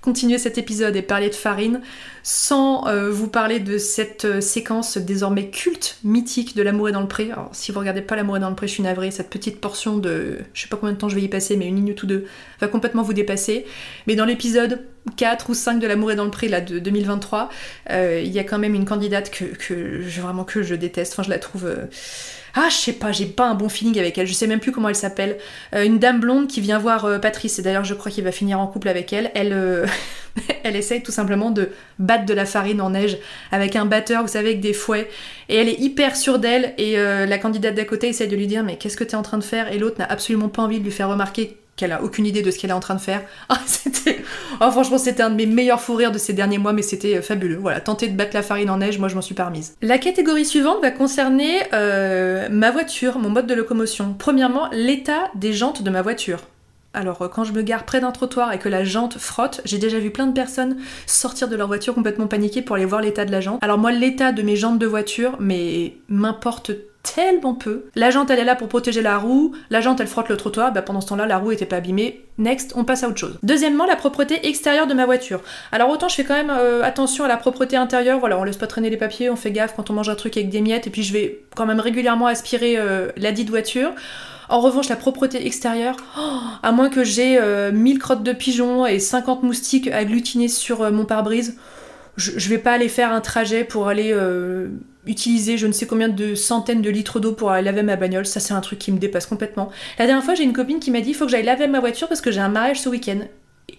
continuer 0.07 0.39
cet 0.39 0.57
épisode 0.57 0.95
et 0.95 1.03
parler 1.03 1.31
de 1.31 1.35
farine 1.35 1.81
sans 2.23 2.87
euh, 2.87 3.11
vous 3.11 3.27
parler 3.27 3.59
de 3.59 3.77
cette 3.77 4.25
euh, 4.25 4.41
séquence 4.41 4.99
désormais 4.99 5.51
culte, 5.51 5.99
mythique 6.05 6.55
de 6.55 6.63
L'amour 6.63 6.89
est 6.89 6.93
dans 6.93 7.01
le 7.01 7.09
pré. 7.09 7.33
Alors 7.33 7.49
si 7.51 7.73
vous 7.73 7.81
regardez 7.81 8.03
pas 8.03 8.15
L'amour 8.15 8.37
est 8.37 8.41
dans 8.41 8.49
le 8.49 8.55
pré, 8.55 8.69
je 8.69 8.73
suis 8.75 8.85
navrée, 8.85 9.11
cette 9.11 9.31
petite 9.31 9.61
portion 9.61 9.99
de 9.99 10.39
je 10.55 10.63
sais 10.63 10.69
pas 10.69 10.77
combien 10.77 10.93
de 10.93 10.99
temps 10.99 11.09
je 11.09 11.17
vais 11.17 11.23
y 11.23 11.29
passer, 11.29 11.57
mais 11.57 11.67
une 11.67 11.75
minute 11.75 12.05
ou 12.05 12.07
deux 12.07 12.27
va 12.61 12.69
complètement 12.69 13.03
vous 13.03 13.15
dépasser. 13.15 13.67
Mais 14.07 14.15
dans 14.15 14.27
l'épisode 14.27 14.85
4 15.17 15.51
ou 15.51 15.55
5 15.55 15.81
de 15.81 15.89
L'amour 15.89 16.13
est 16.13 16.17
dans 16.17 16.25
le 16.25 16.31
pré 16.31 16.47
là 16.47 16.61
de 16.61 16.79
2023, 16.79 17.51
euh, 17.91 18.23
il 18.25 18.31
y 18.31 18.39
a 18.39 18.45
quand 18.45 18.61
même 18.61 18.77
une 18.77 18.85
candidate 18.85 19.33
que, 19.33 19.45
je, 20.09 20.21
vraiment 20.21 20.45
que 20.45 20.63
je 20.63 20.77
déteste, 20.77 21.15
enfin 21.15 21.25
je 21.25 21.31
la 21.31 21.41
trouve 21.41 21.69
ah, 22.59 22.69
je 22.71 22.75
sais 22.75 22.95
pas, 22.95 23.13
j'ai 23.13 23.27
pas 23.27 23.47
un 23.47 23.55
bon 23.55 23.69
feeling 23.69 23.99
avec 23.99 24.17
elle, 24.17 24.27
je 24.27 24.33
sais 24.33 24.47
même 24.47 24.61
plus 24.61 24.73
comment 24.73 24.89
elle 24.89 24.95
s'appelle. 24.97 25.37
Euh, 25.75 25.85
une 25.85 25.99
dame 25.99 26.21
blonde 26.21 26.49
qui 26.49 26.63
vient 26.63 26.79
voir 26.79 27.05
euh, 27.05 27.19
Patrice, 27.19 27.59
et 27.59 27.63
d'ailleurs 27.63 27.85
je 27.85 27.93
crois 27.93 28.11
qu'il 28.11 28.25
va 28.25 28.33
finir 28.33 28.59
en 28.59 28.67
couple 28.67 28.89
avec 28.89 29.13
elle. 29.13 29.31
Elle, 29.35 29.53
euh, 29.53 29.87
elle 30.65 30.75
essaye 30.75 31.03
tout 31.03 31.13
simplement 31.13 31.51
de 31.51 31.69
battre 31.99 32.25
de 32.25 32.33
la 32.33 32.47
farine 32.47 32.81
en 32.81 32.91
neige 32.91 33.19
avec 33.53 33.77
un 33.77 33.85
batteur, 33.85 34.23
vous 34.23 34.29
savez, 34.29 34.49
avec 34.49 34.61
des 34.61 34.73
fouets. 34.73 35.11
Et 35.51 35.57
elle 35.57 35.69
est 35.69 35.79
hyper 35.79 36.17
sûre 36.17 36.39
d'elle, 36.39 36.73
et 36.79 36.97
la 36.97 37.39
candidate 37.39 37.75
d'à 37.75 37.85
côté 37.85 38.09
essaye 38.09 38.27
de 38.27 38.37
lui 38.37 38.47
dire 38.47 38.65
Mais 38.65 38.77
qu'est-ce 38.77 38.97
que 38.97 39.05
t'es 39.05 39.15
en 39.17 39.23
train 39.23 39.39
de 39.39 39.45
faire? 39.45 39.71
Et 39.73 39.79
l'autre 39.79 39.97
n'a 39.99 40.07
absolument 40.07 40.49
pas 40.49 40.63
envie 40.63 40.79
de 40.79 40.85
lui 40.85 40.91
faire 40.91 41.09
remarquer 41.09 41.57
qu'elle 41.77 41.93
a 41.93 42.03
aucune 42.03 42.27
idée 42.27 42.43
de 42.43 42.51
ce 42.51 42.59
qu'elle 42.59 42.71
est 42.71 42.75
en 42.75 42.81
train 42.81 42.95
de 42.95 43.01
faire. 43.01 43.23
Ah. 43.49 43.61
Oh, 44.61 44.71
franchement, 44.71 44.99
c'était 44.99 45.23
un 45.23 45.31
de 45.31 45.35
mes 45.35 45.47
meilleurs 45.47 45.81
fous 45.81 45.95
rires 45.95 46.13
de 46.13 46.19
ces 46.19 46.33
derniers 46.33 46.59
mois, 46.59 46.73
mais 46.73 46.83
c'était 46.83 47.17
euh, 47.17 47.23
fabuleux. 47.23 47.59
Voilà, 47.61 47.81
tenter 47.81 48.09
de 48.09 48.17
battre 48.17 48.35
la 48.35 48.43
farine 48.43 48.71
en 48.71 48.79
neige, 48.79 48.99
moi 48.99 49.09
je 49.09 49.15
m'en 49.15 49.21
suis 49.21 49.35
permise. 49.35 49.75
La 49.83 49.99
catégorie 49.99 50.45
suivante 50.45 50.81
va 50.81 50.91
concerner 50.91 51.59
euh, 51.73 52.49
ma 52.51 52.71
voiture, 52.71 53.19
mon 53.19 53.29
mode 53.29 53.47
de 53.47 53.55
locomotion. 53.55 54.15
Premièrement, 54.17 54.69
l'état 54.73 55.31
des 55.35 55.53
jantes 55.53 55.83
de 55.83 55.91
ma 55.91 56.03
voiture. 56.03 56.41
Alors 56.97 57.21
euh, 57.23 57.29
quand 57.29 57.45
je 57.45 57.53
me 57.53 57.63
gare 57.63 57.85
près 57.85 58.01
d'un 58.01 58.11
trottoir 58.11 58.53
et 58.53 58.59
que 58.59 58.69
la 58.69 58.83
jante 58.83 59.19
frotte, 59.19 59.61
j'ai 59.65 59.79
déjà 59.79 59.99
vu 59.99 60.11
plein 60.11 60.27
de 60.27 60.33
personnes 60.33 60.79
sortir 61.07 61.49
de 61.49 61.55
leur 61.55 61.69
voiture 61.69 61.95
complètement 61.95 62.27
paniquées 62.27 62.63
pour 62.63 62.77
aller 62.77 62.87
voir 62.87 63.03
l'état 63.03 63.25
de 63.25 63.33
la 63.33 63.41
jante. 63.41 63.63
Alors 63.63 63.79
moi 63.79 63.93
l'état 63.93 64.33
de 64.33 64.43
mes 64.43 64.57
jantes 64.57 64.79
de 64.79 64.87
voiture, 64.87 65.37
mais 65.39 65.97
m'importe 66.09 66.73
tellement 67.15 67.55
peu. 67.55 67.85
La 67.95 68.11
jante 68.11 68.31
elle 68.31 68.39
est 68.39 68.45
là 68.45 68.57
pour 68.57 68.69
protéger 68.69 69.03
la 69.03 69.19
roue, 69.19 69.55
la 69.71 69.81
jante 69.81 70.01
elle 70.01 70.07
frotte 70.07 70.29
le 70.29 70.37
trottoir, 70.37 70.73
bah 70.73 70.83
pendant 70.83 71.01
ce 71.01 71.09
temps-là 71.09 71.27
la 71.27 71.39
roue 71.39 71.53
était 71.53 71.67
pas 71.67 71.77
abîmée. 71.77 72.23
Next, 72.39 72.73
on 72.77 72.85
passe 72.85 73.03
à 73.03 73.09
autre 73.09 73.19
chose. 73.19 73.39
Deuxièmement, 73.43 73.87
la 73.87 73.97
propreté 73.97 74.47
extérieure 74.47 74.87
de 74.87 74.95
ma 74.95 75.07
voiture. 75.07 75.41
Alors 75.73 75.89
autant 75.91 76.09
je 76.09 76.17
fais 76.17 76.25
quand 76.25 76.35
même 76.35 76.51
euh, 76.51 76.83
attention 76.83 77.25
à 77.25 77.29
la 77.29 77.37
propreté 77.37 77.77
intérieure, 77.77 78.19
voilà, 78.19 78.39
on 78.39 78.45
laisse 78.45 78.57
pas 78.57 78.67
traîner 78.67 78.91
les 78.91 78.97
papiers, 78.97 79.31
on 79.31 79.37
fait 79.37 79.53
gaffe 79.53 79.75
quand 79.77 79.91
on 79.91 79.93
mange 79.95 80.09
un 80.09 80.15
truc 80.15 80.37
avec 80.37 80.51
des 80.51 80.61
miettes, 80.61 80.87
et 80.87 80.91
puis 80.91 81.03
je 81.03 81.13
vais 81.13 81.43
quand 81.55 81.67
même 81.67 81.81
régulièrement 81.81 82.27
aspirer 82.27 82.77
euh, 82.77 83.11
la 83.17 83.33
dite 83.33 83.51
voiture. 83.51 83.93
En 84.49 84.61
revanche, 84.61 84.89
la 84.89 84.97
propreté 84.97 85.45
extérieure, 85.45 85.97
oh, 86.19 86.39
à 86.63 86.71
moins 86.71 86.89
que 86.89 87.03
j'ai 87.03 87.41
1000 87.41 87.41
euh, 87.43 87.99
crottes 87.99 88.23
de 88.23 88.33
pigeons 88.33 88.87
et 88.87 89.01
50 89.01 89.43
moustiques 89.43 89.89
agglutinés 89.89 90.49
sur 90.49 90.91
mon 90.93 91.05
pare-brise, 91.05 91.57
je, 92.17 92.33
je, 92.37 92.49
vais 92.49 92.59
pas 92.59 92.73
aller 92.73 92.89
faire 92.89 93.13
un 93.13 93.21
trajet 93.21 93.65
pour 93.65 93.89
aller 93.89 94.15
utiliser 95.07 95.57
je 95.57 95.67
ne 95.67 95.73
sais 95.73 95.87
combien 95.87 96.09
de 96.09 96.35
centaines 96.35 96.83
de 96.83 96.91
litres 96.91 97.21
d'eau 97.21 97.33
pour 97.33 97.51
laver 97.51 97.83
ma 97.83 97.97
bagnole. 97.97 98.27
Ça, 98.27 98.41
c'est 98.41 98.55
un 98.55 98.61
truc 98.61 98.79
qui 98.79 98.93
me 98.93 98.99
dépasse 98.99 99.27
complètement. 99.27 99.71
La 99.99 100.07
dernière 100.07 100.25
fois, 100.25 100.35
j'ai 100.35 100.45
une 100.45 100.53
copine 100.53 100.81
qui 100.81 100.91
m'a 100.91 101.01
dit 101.01 101.11
il 101.11 101.15
faut 101.15 101.25
que 101.27 101.31
j'aille 101.31 101.45
laver 101.45 101.67
ma 101.67 101.81
voiture 101.81 102.09
parce 102.09 102.21
que 102.21 102.31
j'ai 102.31 102.41
un 102.41 102.49
mariage 102.49 102.81
ce 102.81 102.89
week-end. 102.89 103.21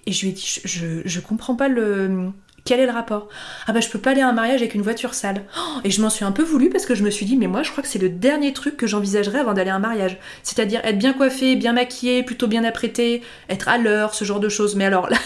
Et 0.05 0.12
je 0.12 0.22
lui 0.22 0.29
ai 0.29 0.34
dit 0.34 0.60
je, 0.63 1.01
je, 1.05 1.19
comprends 1.19 1.55
pas 1.55 1.67
le. 1.67 2.31
Quel 2.68 2.82
est 2.82 2.86
le 2.86 2.92
rapport 2.92 3.30
Ah 3.66 3.72
bah 3.72 3.80
je 3.80 3.88
peux 3.88 3.98
pas 3.98 4.12
aller 4.12 4.22
à 4.22 4.28
un 4.28 4.34
mariage 4.34 4.60
avec 4.60 4.76
une 4.76 4.82
voiture 4.82 5.14
sale. 5.14 5.44
Oh, 5.58 5.80
et 5.86 5.90
je 5.90 6.02
m'en 6.02 6.10
suis 6.10 6.26
un 6.26 6.34
peu 6.34 6.44
voulu 6.44 6.70
parce 6.70 6.86
que 6.86 6.96
je 6.96 7.04
me 7.04 7.10
suis 7.10 7.26
dit 7.26 7.38
mais 7.38 7.48
moi 7.48 7.64
je 7.64 7.72
crois 7.72 7.82
que 7.82 7.88
c'est 7.88 7.98
le 7.98 8.10
dernier 8.10 8.52
truc 8.52 8.76
que 8.76 8.86
j'envisagerais 8.88 9.40
avant 9.40 9.54
d'aller 9.54 9.70
à 9.70 9.76
un 9.76 9.80
mariage. 9.80 10.18
C'est-à-dire 10.44 10.82
être 10.84 10.98
bien 10.98 11.14
coiffé, 11.14 11.56
bien 11.56 11.72
maquillé, 11.72 12.24
plutôt 12.24 12.48
bien 12.48 12.66
apprêté, 12.66 13.24
être 13.50 13.70
à 13.70 13.78
l'heure, 13.78 14.14
ce 14.14 14.26
genre 14.26 14.42
de 14.42 14.50
choses. 14.50 14.76
Mais 14.76 14.84
alors 14.84 15.10
la, 15.10 15.18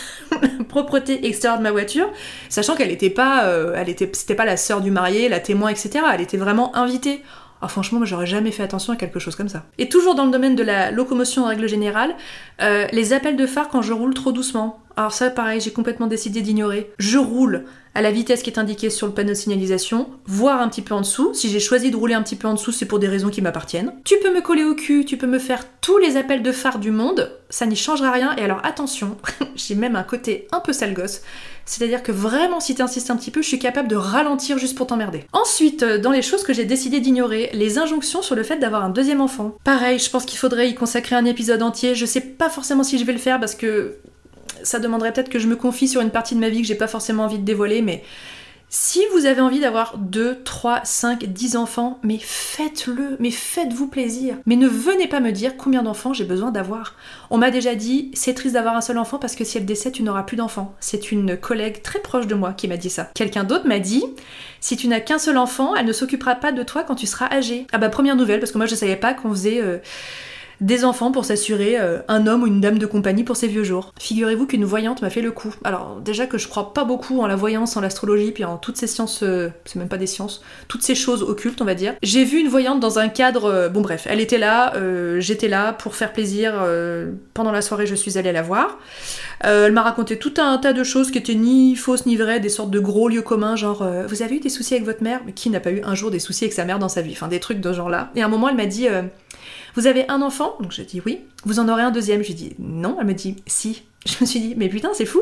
propreté 0.69 1.25
extérieure 1.25 1.57
de 1.57 1.63
ma 1.63 1.71
voiture, 1.71 2.09
sachant 2.47 2.75
qu'elle 2.75 2.91
était 2.91 3.09
pas, 3.09 3.45
euh, 3.45 3.73
elle 3.75 3.89
était, 3.89 4.05
pas 4.35 4.45
la 4.45 4.55
sœur 4.55 4.81
du 4.81 4.91
marié, 4.91 5.27
la 5.27 5.39
témoin, 5.39 5.69
etc. 5.69 6.05
Elle 6.13 6.21
était 6.21 6.37
vraiment 6.37 6.75
invitée. 6.75 7.23
Ah, 7.63 7.67
franchement, 7.67 7.99
moi 7.99 8.07
j'aurais 8.07 8.25
jamais 8.25 8.51
fait 8.51 8.63
attention 8.63 8.93
à 8.93 8.95
quelque 8.95 9.19
chose 9.19 9.35
comme 9.35 9.49
ça. 9.49 9.63
Et 9.77 9.89
toujours 9.89 10.15
dans 10.15 10.25
le 10.25 10.31
domaine 10.31 10.55
de 10.55 10.63
la 10.63 10.91
locomotion 10.91 11.43
en 11.43 11.47
règle 11.47 11.67
générale, 11.67 12.15
euh, 12.61 12.87
les 12.91 13.13
appels 13.13 13.35
de 13.35 13.45
phare 13.45 13.69
quand 13.69 13.81
je 13.81 13.93
roule 13.93 14.13
trop 14.13 14.31
doucement. 14.31 14.79
Alors 14.97 15.13
ça, 15.13 15.29
pareil, 15.29 15.61
j'ai 15.61 15.71
complètement 15.71 16.07
décidé 16.07 16.41
d'ignorer. 16.41 16.91
Je 16.99 17.17
roule 17.17 17.65
à 17.93 18.01
la 18.01 18.11
vitesse 18.11 18.41
qui 18.41 18.49
est 18.49 18.59
indiquée 18.59 18.89
sur 18.89 19.07
le 19.07 19.13
panneau 19.13 19.29
de 19.29 19.35
signalisation, 19.35 20.09
voire 20.25 20.61
un 20.61 20.69
petit 20.69 20.81
peu 20.81 20.93
en 20.93 21.01
dessous. 21.01 21.33
Si 21.33 21.49
j'ai 21.49 21.59
choisi 21.59 21.91
de 21.91 21.97
rouler 21.97 22.13
un 22.13 22.23
petit 22.23 22.35
peu 22.35 22.47
en 22.47 22.53
dessous, 22.53 22.71
c'est 22.71 22.85
pour 22.85 22.99
des 22.99 23.07
raisons 23.07 23.29
qui 23.29 23.41
m'appartiennent. 23.41 23.93
Tu 24.05 24.15
peux 24.21 24.33
me 24.33 24.41
coller 24.41 24.63
au 24.63 24.75
cul, 24.75 25.05
tu 25.05 25.17
peux 25.17 25.27
me 25.27 25.39
faire 25.39 25.65
tous 25.81 25.97
les 25.97 26.15
appels 26.15 26.43
de 26.43 26.51
phare 26.51 26.79
du 26.79 26.91
monde, 26.91 27.31
ça 27.49 27.65
n'y 27.65 27.75
changera 27.75 28.11
rien. 28.11 28.35
Et 28.37 28.41
alors 28.41 28.61
attention, 28.63 29.17
j'ai 29.55 29.75
même 29.75 29.95
un 29.95 30.03
côté 30.03 30.47
un 30.51 30.59
peu 30.59 30.71
sale 30.73 30.93
gosse. 30.93 31.21
C'est-à-dire 31.65 32.01
que 32.01 32.11
vraiment, 32.11 32.59
si 32.59 32.75
t'insistes 32.75 33.11
un 33.11 33.15
petit 33.15 33.31
peu, 33.31 33.41
je 33.41 33.47
suis 33.47 33.59
capable 33.59 33.87
de 33.87 33.95
ralentir 33.95 34.57
juste 34.57 34.77
pour 34.77 34.87
t'emmerder. 34.87 35.25
Ensuite, 35.31 35.83
euh, 35.83 35.97
dans 35.99 36.11
les 36.11 36.21
choses 36.21 36.43
que 36.43 36.53
j'ai 36.53 36.65
décidé 36.65 36.99
d'ignorer, 36.99 37.49
les 37.53 37.77
injonctions 37.77 38.21
sur 38.21 38.35
le 38.35 38.43
fait 38.43 38.57
d'avoir 38.57 38.83
un 38.83 38.89
deuxième 38.89 39.21
enfant. 39.21 39.55
Pareil, 39.63 39.99
je 39.99 40.09
pense 40.09 40.25
qu'il 40.25 40.39
faudrait 40.39 40.69
y 40.69 40.75
consacrer 40.75 41.15
un 41.15 41.25
épisode 41.25 41.61
entier. 41.61 41.93
Je 41.93 42.05
sais 42.05 42.21
pas 42.21 42.49
forcément 42.49 42.83
si 42.83 42.97
je 42.97 43.05
vais 43.05 43.13
le 43.13 43.19
faire 43.19 43.39
parce 43.39 43.55
que 43.55 43.97
ça 44.63 44.79
demanderait 44.79 45.13
peut-être 45.13 45.29
que 45.29 45.39
je 45.39 45.47
me 45.47 45.55
confie 45.55 45.87
sur 45.87 46.01
une 46.01 46.11
partie 46.11 46.35
de 46.35 46.39
ma 46.39 46.49
vie 46.49 46.61
que 46.61 46.67
j'ai 46.67 46.75
pas 46.75 46.87
forcément 46.87 47.23
envie 47.23 47.39
de 47.39 47.45
dévoiler, 47.45 47.81
mais 47.81 48.03
si 48.73 49.01
vous 49.11 49.25
avez 49.25 49.41
envie 49.41 49.59
d'avoir 49.59 49.97
2, 49.97 50.43
3, 50.45 50.79
5, 50.85 51.25
10 51.25 51.57
enfants, 51.57 51.99
mais 52.03 52.17
faites-le, 52.21 53.17
mais 53.19 53.29
faites-vous 53.29 53.87
plaisir. 53.87 54.37
Mais 54.45 54.55
ne 54.55 54.69
venez 54.69 55.07
pas 55.07 55.19
me 55.19 55.33
dire 55.33 55.57
combien 55.57 55.83
d'enfants 55.83 56.13
j'ai 56.13 56.23
besoin 56.23 56.51
d'avoir. 56.51 56.95
On 57.29 57.37
m'a 57.37 57.51
déjà 57.51 57.75
dit, 57.75 58.11
c'est 58.13 58.33
triste 58.33 58.53
d'avoir 58.53 58.77
un 58.77 58.81
seul 58.81 58.97
enfant 58.97 59.19
parce 59.19 59.35
que 59.35 59.43
si 59.43 59.57
elle 59.57 59.65
décède, 59.65 59.91
tu 59.91 60.03
n'auras 60.03 60.23
plus 60.23 60.37
d'enfants. 60.37 60.73
C'est 60.79 61.11
une 61.11 61.35
collègue 61.35 61.81
très 61.81 61.99
proche 61.99 62.27
de 62.27 62.33
moi 62.33 62.53
qui 62.53 62.69
m'a 62.69 62.77
dit 62.77 62.89
ça. 62.89 63.09
Quelqu'un 63.13 63.43
d'autre 63.43 63.67
m'a 63.67 63.79
dit, 63.79 64.05
si 64.61 64.77
tu 64.77 64.87
n'as 64.87 65.01
qu'un 65.01 65.19
seul 65.19 65.37
enfant, 65.37 65.75
elle 65.75 65.85
ne 65.85 65.91
s'occupera 65.91 66.35
pas 66.35 66.53
de 66.53 66.63
toi 66.63 66.85
quand 66.85 66.95
tu 66.95 67.07
seras 67.07 67.29
âgé. 67.29 67.67
Ah 67.73 67.77
bah 67.77 67.89
première 67.89 68.15
nouvelle, 68.15 68.39
parce 68.39 68.53
que 68.53 68.57
moi 68.57 68.67
je 68.67 68.75
savais 68.75 68.95
pas 68.95 69.13
qu'on 69.13 69.31
faisait... 69.31 69.61
Euh, 69.61 69.79
des 70.61 70.85
enfants 70.85 71.11
pour 71.11 71.25
s'assurer 71.25 71.79
euh, 71.79 71.99
un 72.07 72.27
homme 72.27 72.43
ou 72.43 72.47
une 72.47 72.61
dame 72.61 72.77
de 72.77 72.85
compagnie 72.85 73.23
pour 73.23 73.35
ses 73.35 73.47
vieux 73.47 73.63
jours. 73.63 73.93
Figurez-vous 73.99 74.45
qu'une 74.45 74.63
voyante 74.63 75.01
m'a 75.01 75.09
fait 75.09 75.21
le 75.21 75.31
coup. 75.31 75.53
Alors 75.63 75.99
déjà 76.03 76.27
que 76.27 76.37
je 76.37 76.47
crois 76.47 76.73
pas 76.73 76.85
beaucoup 76.85 77.19
en 77.19 77.27
la 77.27 77.35
voyance, 77.35 77.75
en 77.75 77.81
l'astrologie, 77.81 78.31
puis 78.31 78.45
en 78.45 78.57
toutes 78.57 78.77
ces 78.77 78.87
sciences, 78.87 79.23
euh, 79.23 79.49
c'est 79.65 79.77
même 79.77 79.89
pas 79.89 79.97
des 79.97 80.07
sciences, 80.07 80.41
toutes 80.67 80.83
ces 80.83 80.95
choses 80.95 81.23
occultes 81.23 81.61
on 81.61 81.65
va 81.65 81.73
dire. 81.73 81.95
J'ai 82.03 82.23
vu 82.23 82.39
une 82.39 82.47
voyante 82.47 82.79
dans 82.79 82.99
un 82.99 83.09
cadre, 83.09 83.45
euh, 83.45 83.69
bon 83.69 83.81
bref, 83.81 84.05
elle 84.09 84.19
était 84.19 84.37
là, 84.37 84.73
j'étais 85.17 85.47
là 85.47 85.73
pour 85.73 85.95
faire 85.95 86.13
plaisir. 86.13 86.53
pendant 87.33 87.51
la 87.51 87.61
soirée 87.61 87.87
je 87.87 87.95
suis 87.95 88.17
allée 88.17 88.31
la 88.31 88.41
voir. 88.41 88.79
elle 89.41 89.71
m'a 89.71 89.81
raconté 89.81 90.17
tout 90.17 90.33
un 90.37 90.57
tas 90.57 90.73
de 90.73 90.83
choses 90.83 91.09
qui 91.11 91.17
étaient 91.17 91.35
ni 91.35 91.75
fausses 91.75 92.05
ni 92.05 92.15
vraies, 92.15 92.39
des 92.39 92.49
sortes 92.49 92.71
de 92.71 92.79
gros 92.79 93.09
lieux 93.09 93.21
communs, 93.21 93.55
genre 93.55 93.85
vous 94.07 94.21
avez 94.21 94.35
eu 94.35 94.39
des 94.39 94.49
soucis 94.49 94.75
avec 94.75 94.85
votre 94.85 95.03
mère? 95.03 95.21
Mais 95.25 95.31
qui 95.31 95.49
n'a 95.49 95.59
pas 95.59 95.71
eu 95.71 95.81
un 95.83 95.95
jour 95.95 96.11
des 96.11 96.19
soucis 96.19 96.45
avec 96.45 96.53
sa 96.53 96.65
mère 96.65 96.79
dans 96.79 96.89
sa 96.89 97.01
vie? 97.01 97.13
Enfin 97.13 97.27
des 97.27 97.39
trucs 97.39 97.59
de 97.59 97.73
genre 97.73 97.89
là. 97.89 98.11
Et 98.15 98.21
à 98.21 98.25
un 98.25 98.29
moment 98.29 98.49
elle 98.49 98.57
m'a 98.57 98.65
dit 98.65 98.87
vous 99.75 99.87
avez 99.87 100.07
un 100.09 100.21
enfant? 100.21 100.55
Donc 100.59 100.71
j'ai 100.71 100.85
dit 100.85 101.01
oui. 101.05 101.21
Vous 101.45 101.59
en 101.59 101.69
aurez 101.69 101.83
un 101.83 101.91
deuxième? 101.91 102.23
J'ai 102.23 102.33
dit 102.33 102.55
non. 102.59 102.97
Elle 102.99 103.07
me 103.07 103.13
dit 103.13 103.37
si. 103.47 103.83
Je 104.05 104.15
me 104.21 104.25
suis 104.25 104.39
dit 104.39 104.55
mais 104.55 104.69
putain 104.69 104.89
c'est 104.93 105.05
fou 105.05 105.21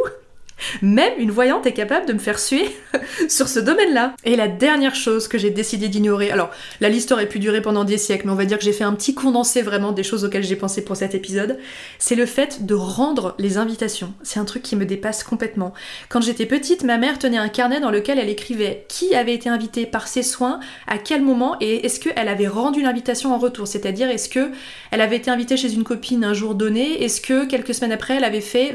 même 0.81 1.13
une 1.17 1.31
voyante 1.31 1.65
est 1.65 1.73
capable 1.73 2.05
de 2.05 2.13
me 2.13 2.19
faire 2.19 2.39
suer 2.39 2.69
sur 3.29 3.47
ce 3.47 3.59
domaine-là. 3.59 4.15
Et 4.23 4.35
la 4.35 4.47
dernière 4.47 4.95
chose 4.95 5.27
que 5.27 5.37
j'ai 5.37 5.49
décidé 5.49 5.87
d'ignorer, 5.87 6.31
alors 6.31 6.51
la 6.81 6.89
liste 6.89 7.11
aurait 7.11 7.27
pu 7.27 7.39
durer 7.39 7.61
pendant 7.61 7.83
des 7.83 7.97
siècles, 7.97 8.25
mais 8.25 8.31
on 8.31 8.35
va 8.35 8.45
dire 8.45 8.57
que 8.57 8.63
j'ai 8.63 8.73
fait 8.73 8.83
un 8.83 8.93
petit 8.93 9.13
condensé 9.13 9.61
vraiment 9.61 9.91
des 9.91 10.03
choses 10.03 10.23
auxquelles 10.23 10.43
j'ai 10.43 10.55
pensé 10.55 10.83
pour 10.83 10.95
cet 10.95 11.15
épisode, 11.15 11.57
c'est 11.97 12.15
le 12.15 12.25
fait 12.25 12.65
de 12.65 12.73
rendre 12.73 13.35
les 13.39 13.57
invitations. 13.57 14.13
C'est 14.23 14.39
un 14.39 14.45
truc 14.45 14.63
qui 14.63 14.75
me 14.75 14.85
dépasse 14.85 15.23
complètement. 15.23 15.73
Quand 16.09 16.21
j'étais 16.21 16.45
petite, 16.45 16.83
ma 16.83 16.97
mère 16.97 17.19
tenait 17.19 17.37
un 17.37 17.49
carnet 17.49 17.79
dans 17.79 17.91
lequel 17.91 18.19
elle 18.19 18.29
écrivait 18.29 18.85
qui 18.87 19.15
avait 19.15 19.33
été 19.33 19.49
invité 19.49 19.85
par 19.85 20.07
ses 20.07 20.23
soins, 20.23 20.59
à 20.87 20.97
quel 20.97 21.21
moment, 21.21 21.55
et 21.61 21.85
est-ce 21.85 21.99
qu'elle 21.99 22.27
avait 22.27 22.47
rendu 22.47 22.81
l'invitation 22.81 23.33
en 23.33 23.37
retour, 23.37 23.67
c'est-à-dire 23.67 24.09
est-ce 24.09 24.29
que 24.29 24.51
elle 24.91 25.01
avait 25.01 25.17
été 25.17 25.31
invitée 25.31 25.57
chez 25.57 25.73
une 25.73 25.83
copine 25.83 26.23
un 26.23 26.33
jour 26.33 26.55
donné, 26.55 27.03
est-ce 27.03 27.21
que 27.21 27.45
quelques 27.45 27.73
semaines 27.73 27.91
après 27.91 28.15
elle 28.15 28.23
avait 28.23 28.41
fait 28.41 28.73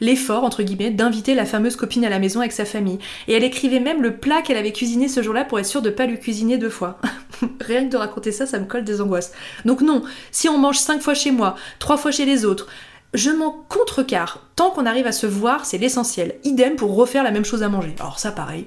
l'effort 0.00 0.44
entre 0.44 0.62
guillemets 0.62 0.90
inviter 1.08 1.34
la 1.34 1.44
fameuse 1.44 1.76
copine 1.76 2.04
à 2.04 2.08
la 2.08 2.18
maison 2.18 2.40
avec 2.40 2.52
sa 2.52 2.64
famille. 2.64 2.98
Et 3.26 3.32
elle 3.32 3.44
écrivait 3.44 3.80
même 3.80 4.02
le 4.02 4.16
plat 4.16 4.42
qu'elle 4.42 4.56
avait 4.56 4.72
cuisiné 4.72 5.08
ce 5.08 5.22
jour-là 5.22 5.44
pour 5.44 5.58
être 5.58 5.66
sûre 5.66 5.82
de 5.82 5.90
pas 5.90 6.06
lui 6.06 6.18
cuisiner 6.18 6.58
deux 6.58 6.70
fois. 6.70 6.98
Rien 7.60 7.86
que 7.86 7.92
de 7.92 7.96
raconter 7.96 8.30
ça, 8.30 8.46
ça 8.46 8.58
me 8.58 8.66
colle 8.66 8.84
des 8.84 9.00
angoisses. 9.00 9.32
Donc 9.64 9.80
non, 9.80 10.02
si 10.30 10.48
on 10.48 10.58
mange 10.58 10.78
cinq 10.78 11.02
fois 11.02 11.14
chez 11.14 11.32
moi, 11.32 11.56
trois 11.78 11.96
fois 11.96 12.10
chez 12.10 12.24
les 12.24 12.44
autres, 12.44 12.68
je 13.14 13.30
m'en 13.30 13.50
contrecarre. 13.68 14.46
Tant 14.54 14.70
qu'on 14.70 14.86
arrive 14.86 15.06
à 15.06 15.12
se 15.12 15.26
voir, 15.26 15.64
c'est 15.64 15.78
l'essentiel. 15.78 16.36
Idem 16.44 16.76
pour 16.76 16.94
refaire 16.94 17.24
la 17.24 17.30
même 17.30 17.44
chose 17.44 17.62
à 17.62 17.68
manger. 17.68 17.94
Alors 18.00 18.18
ça, 18.18 18.32
pareil. 18.32 18.66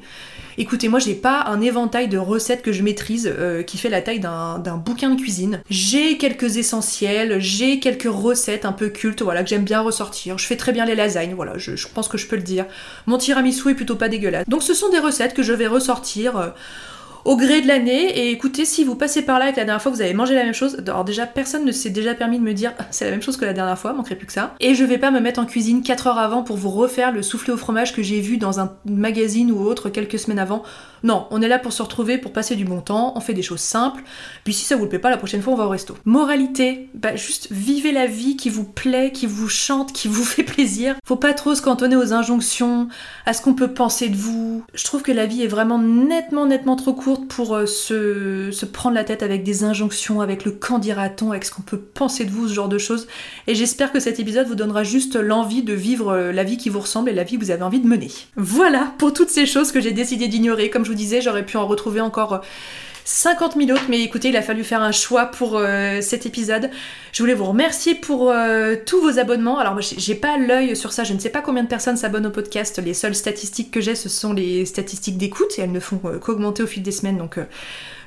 Écoutez, 0.57 0.89
moi 0.89 0.99
j'ai 0.99 1.15
pas 1.15 1.43
un 1.47 1.61
éventail 1.61 2.07
de 2.07 2.17
recettes 2.17 2.61
que 2.61 2.71
je 2.71 2.83
maîtrise 2.83 3.31
euh, 3.31 3.63
qui 3.63 3.77
fait 3.77 3.89
la 3.89 4.01
taille 4.01 4.19
d'un 4.19 4.77
bouquin 4.77 5.09
de 5.09 5.19
cuisine. 5.19 5.61
J'ai 5.69 6.17
quelques 6.17 6.57
essentiels, 6.57 7.39
j'ai 7.39 7.79
quelques 7.79 8.11
recettes 8.11 8.65
un 8.65 8.73
peu 8.73 8.89
cultes, 8.89 9.21
voilà, 9.21 9.43
que 9.43 9.49
j'aime 9.49 9.63
bien 9.63 9.81
ressortir. 9.81 10.37
Je 10.37 10.45
fais 10.45 10.57
très 10.57 10.71
bien 10.71 10.85
les 10.85 10.95
lasagnes, 10.95 11.33
voilà, 11.33 11.57
je, 11.57 11.87
pense 11.93 12.07
que 12.07 12.17
je 12.17 12.27
peux 12.27 12.35
le 12.35 12.41
dire. 12.41 12.65
Mon 13.05 13.17
tiramisu 13.17 13.71
est 13.71 13.75
plutôt 13.75 13.95
pas 13.95 14.09
dégueulasse. 14.09 14.47
Donc 14.47 14.63
ce 14.63 14.73
sont 14.73 14.89
des 14.89 14.99
recettes 14.99 15.33
que 15.33 15.43
je 15.43 15.53
vais 15.53 15.67
ressortir. 15.67 16.37
Euh, 16.37 16.49
au 17.25 17.37
gré 17.37 17.61
de 17.61 17.67
l'année. 17.67 18.17
Et 18.17 18.31
écoutez, 18.31 18.65
si 18.65 18.83
vous 18.83 18.95
passez 18.95 19.21
par 19.21 19.39
là 19.39 19.49
et 19.49 19.51
que 19.51 19.57
la 19.57 19.65
dernière 19.65 19.81
fois 19.81 19.91
vous 19.91 20.01
avez 20.01 20.13
mangé 20.13 20.35
la 20.35 20.43
même 20.43 20.53
chose, 20.53 20.77
alors 20.87 21.03
déjà 21.03 21.25
personne 21.25 21.65
ne 21.65 21.71
s'est 21.71 21.89
déjà 21.89 22.13
permis 22.13 22.39
de 22.39 22.43
me 22.43 22.53
dire 22.53 22.73
c'est 22.91 23.05
la 23.05 23.11
même 23.11 23.21
chose 23.21 23.37
que 23.37 23.45
la 23.45 23.53
dernière 23.53 23.77
fois, 23.77 23.93
manquerait 23.93 24.15
plus 24.15 24.27
que 24.27 24.33
ça. 24.33 24.55
Et 24.59 24.75
je 24.75 24.83
vais 24.83 24.97
pas 24.97 25.11
me 25.11 25.19
mettre 25.19 25.39
en 25.39 25.45
cuisine 25.45 25.81
4 25.81 26.07
heures 26.07 26.19
avant 26.19 26.43
pour 26.43 26.57
vous 26.57 26.69
refaire 26.69 27.11
le 27.11 27.21
soufflé 27.21 27.53
au 27.53 27.57
fromage 27.57 27.93
que 27.93 28.01
j'ai 28.01 28.21
vu 28.21 28.37
dans 28.37 28.59
un 28.59 28.73
magazine 28.85 29.51
ou 29.51 29.61
autre 29.61 29.89
quelques 29.89 30.19
semaines 30.19 30.39
avant. 30.39 30.63
Non, 31.03 31.27
on 31.31 31.41
est 31.41 31.47
là 31.47 31.57
pour 31.57 31.73
se 31.73 31.81
retrouver, 31.81 32.19
pour 32.19 32.31
passer 32.31 32.55
du 32.55 32.63
bon 32.63 32.79
temps, 32.79 33.13
on 33.15 33.21
fait 33.21 33.33
des 33.33 33.41
choses 33.41 33.59
simples. 33.59 34.03
Puis 34.43 34.53
si 34.53 34.65
ça 34.65 34.75
vous 34.75 34.83
le 34.83 34.89
plaît 34.89 34.99
pas, 34.99 35.09
la 35.09 35.17
prochaine 35.17 35.41
fois 35.41 35.53
on 35.53 35.57
va 35.57 35.65
au 35.65 35.69
resto. 35.69 35.97
Moralité, 36.05 36.89
bah 36.93 37.15
juste 37.15 37.47
vivez 37.51 37.91
la 37.91 38.05
vie 38.05 38.37
qui 38.37 38.49
vous 38.49 38.65
plaît, 38.65 39.11
qui 39.11 39.25
vous 39.25 39.49
chante, 39.49 39.93
qui 39.93 40.07
vous 40.07 40.23
fait 40.25 40.43
plaisir. 40.43 40.95
Faut 41.05 41.15
pas 41.15 41.33
trop 41.33 41.55
se 41.55 41.61
cantonner 41.61 41.95
aux 41.95 42.13
injonctions, 42.13 42.87
à 43.25 43.33
ce 43.33 43.41
qu'on 43.41 43.53
peut 43.53 43.73
penser 43.73 44.09
de 44.09 44.15
vous. 44.15 44.63
Je 44.73 44.83
trouve 44.83 45.01
que 45.01 45.11
la 45.11 45.25
vie 45.25 45.43
est 45.43 45.47
vraiment 45.47 45.79
nettement, 45.79 46.45
nettement 46.45 46.75
trop 46.75 46.93
courte 46.93 47.10
pour 47.15 47.55
euh, 47.55 47.65
se, 47.65 48.65
prendre 48.65 48.95
la 48.95 49.03
tête 49.03 49.23
avec 49.23 49.43
des 49.43 49.63
injonctions, 49.63 50.21
avec 50.21 50.45
le 50.45 50.51
quand 50.51 50.79
dira-t-on, 50.79 51.31
avec 51.31 51.45
ce 51.45 51.51
qu'on 51.51 51.61
peut 51.61 51.79
penser 51.79 52.25
de 52.25 52.31
vous, 52.31 52.47
ce 52.47 52.53
genre 52.53 52.69
de 52.69 52.77
choses. 52.77 53.07
Et 53.47 53.55
j'espère 53.55 53.91
que 53.91 53.99
cet 53.99 54.19
épisode 54.19 54.47
vous 54.47 54.55
donnera 54.55 54.83
juste 54.83 55.15
l'envie 55.15 55.63
de 55.63 55.73
vivre 55.73 56.11
euh, 56.11 56.31
la 56.31 56.43
vie 56.43 56.57
qui 56.57 56.69
vous 56.69 56.79
ressemble 56.79 57.09
et 57.09 57.13
la 57.13 57.23
vie 57.23 57.37
que 57.37 57.43
vous 57.43 57.51
avez 57.51 57.63
envie 57.63 57.79
de 57.79 57.87
mener. 57.87 58.09
Voilà 58.35 58.93
pour 58.97 59.13
toutes 59.13 59.29
ces 59.29 59.45
choses 59.45 59.71
que 59.71 59.81
j'ai 59.81 59.91
décidé 59.91 60.27
d'ignorer. 60.27 60.69
Comme 60.69 60.85
je 60.85 60.89
vous 60.89 60.97
disais, 60.97 61.21
j'aurais 61.21 61.45
pu 61.45 61.57
en 61.57 61.67
retrouver 61.67 62.01
encore 62.01 62.41
50 63.05 63.55
000 63.57 63.71
autres, 63.71 63.85
mais 63.89 64.01
écoutez, 64.01 64.29
il 64.29 64.37
a 64.37 64.41
fallu 64.41 64.63
faire 64.63 64.81
un 64.81 64.91
choix 64.91 65.25
pour 65.25 65.57
euh, 65.57 66.01
cet 66.01 66.25
épisode. 66.25 66.69
Je 67.11 67.23
voulais 67.23 67.33
vous 67.33 67.45
remercier 67.45 67.95
pour 67.95 68.31
euh, 68.31 68.75
tous 68.85 69.01
vos 69.01 69.19
abonnements. 69.19 69.59
Alors, 69.59 69.79
j'ai 69.81 70.15
pas 70.15 70.37
l'œil 70.37 70.75
sur 70.75 70.93
ça, 70.93 71.03
je 71.03 71.13
ne 71.13 71.19
sais 71.19 71.29
pas 71.29 71.41
combien 71.41 71.63
de 71.63 71.67
personnes 71.67 71.97
s'abonnent 71.97 72.27
au 72.27 72.31
podcast. 72.31 72.81
Les 72.83 72.93
seules 72.93 73.15
statistiques 73.15 73.71
que 73.71 73.81
j'ai, 73.81 73.95
ce 73.95 74.09
sont 74.09 74.33
les 74.33 74.65
statistiques 74.65 75.17
d'écoute 75.17 75.57
et 75.57 75.61
elles 75.61 75.71
ne 75.71 75.79
font 75.79 75.99
euh, 76.05 76.19
qu'augmenter 76.19 76.63
au 76.63 76.67
fil 76.67 76.83
des 76.83 76.91
semaines, 76.91 77.17
donc 77.17 77.39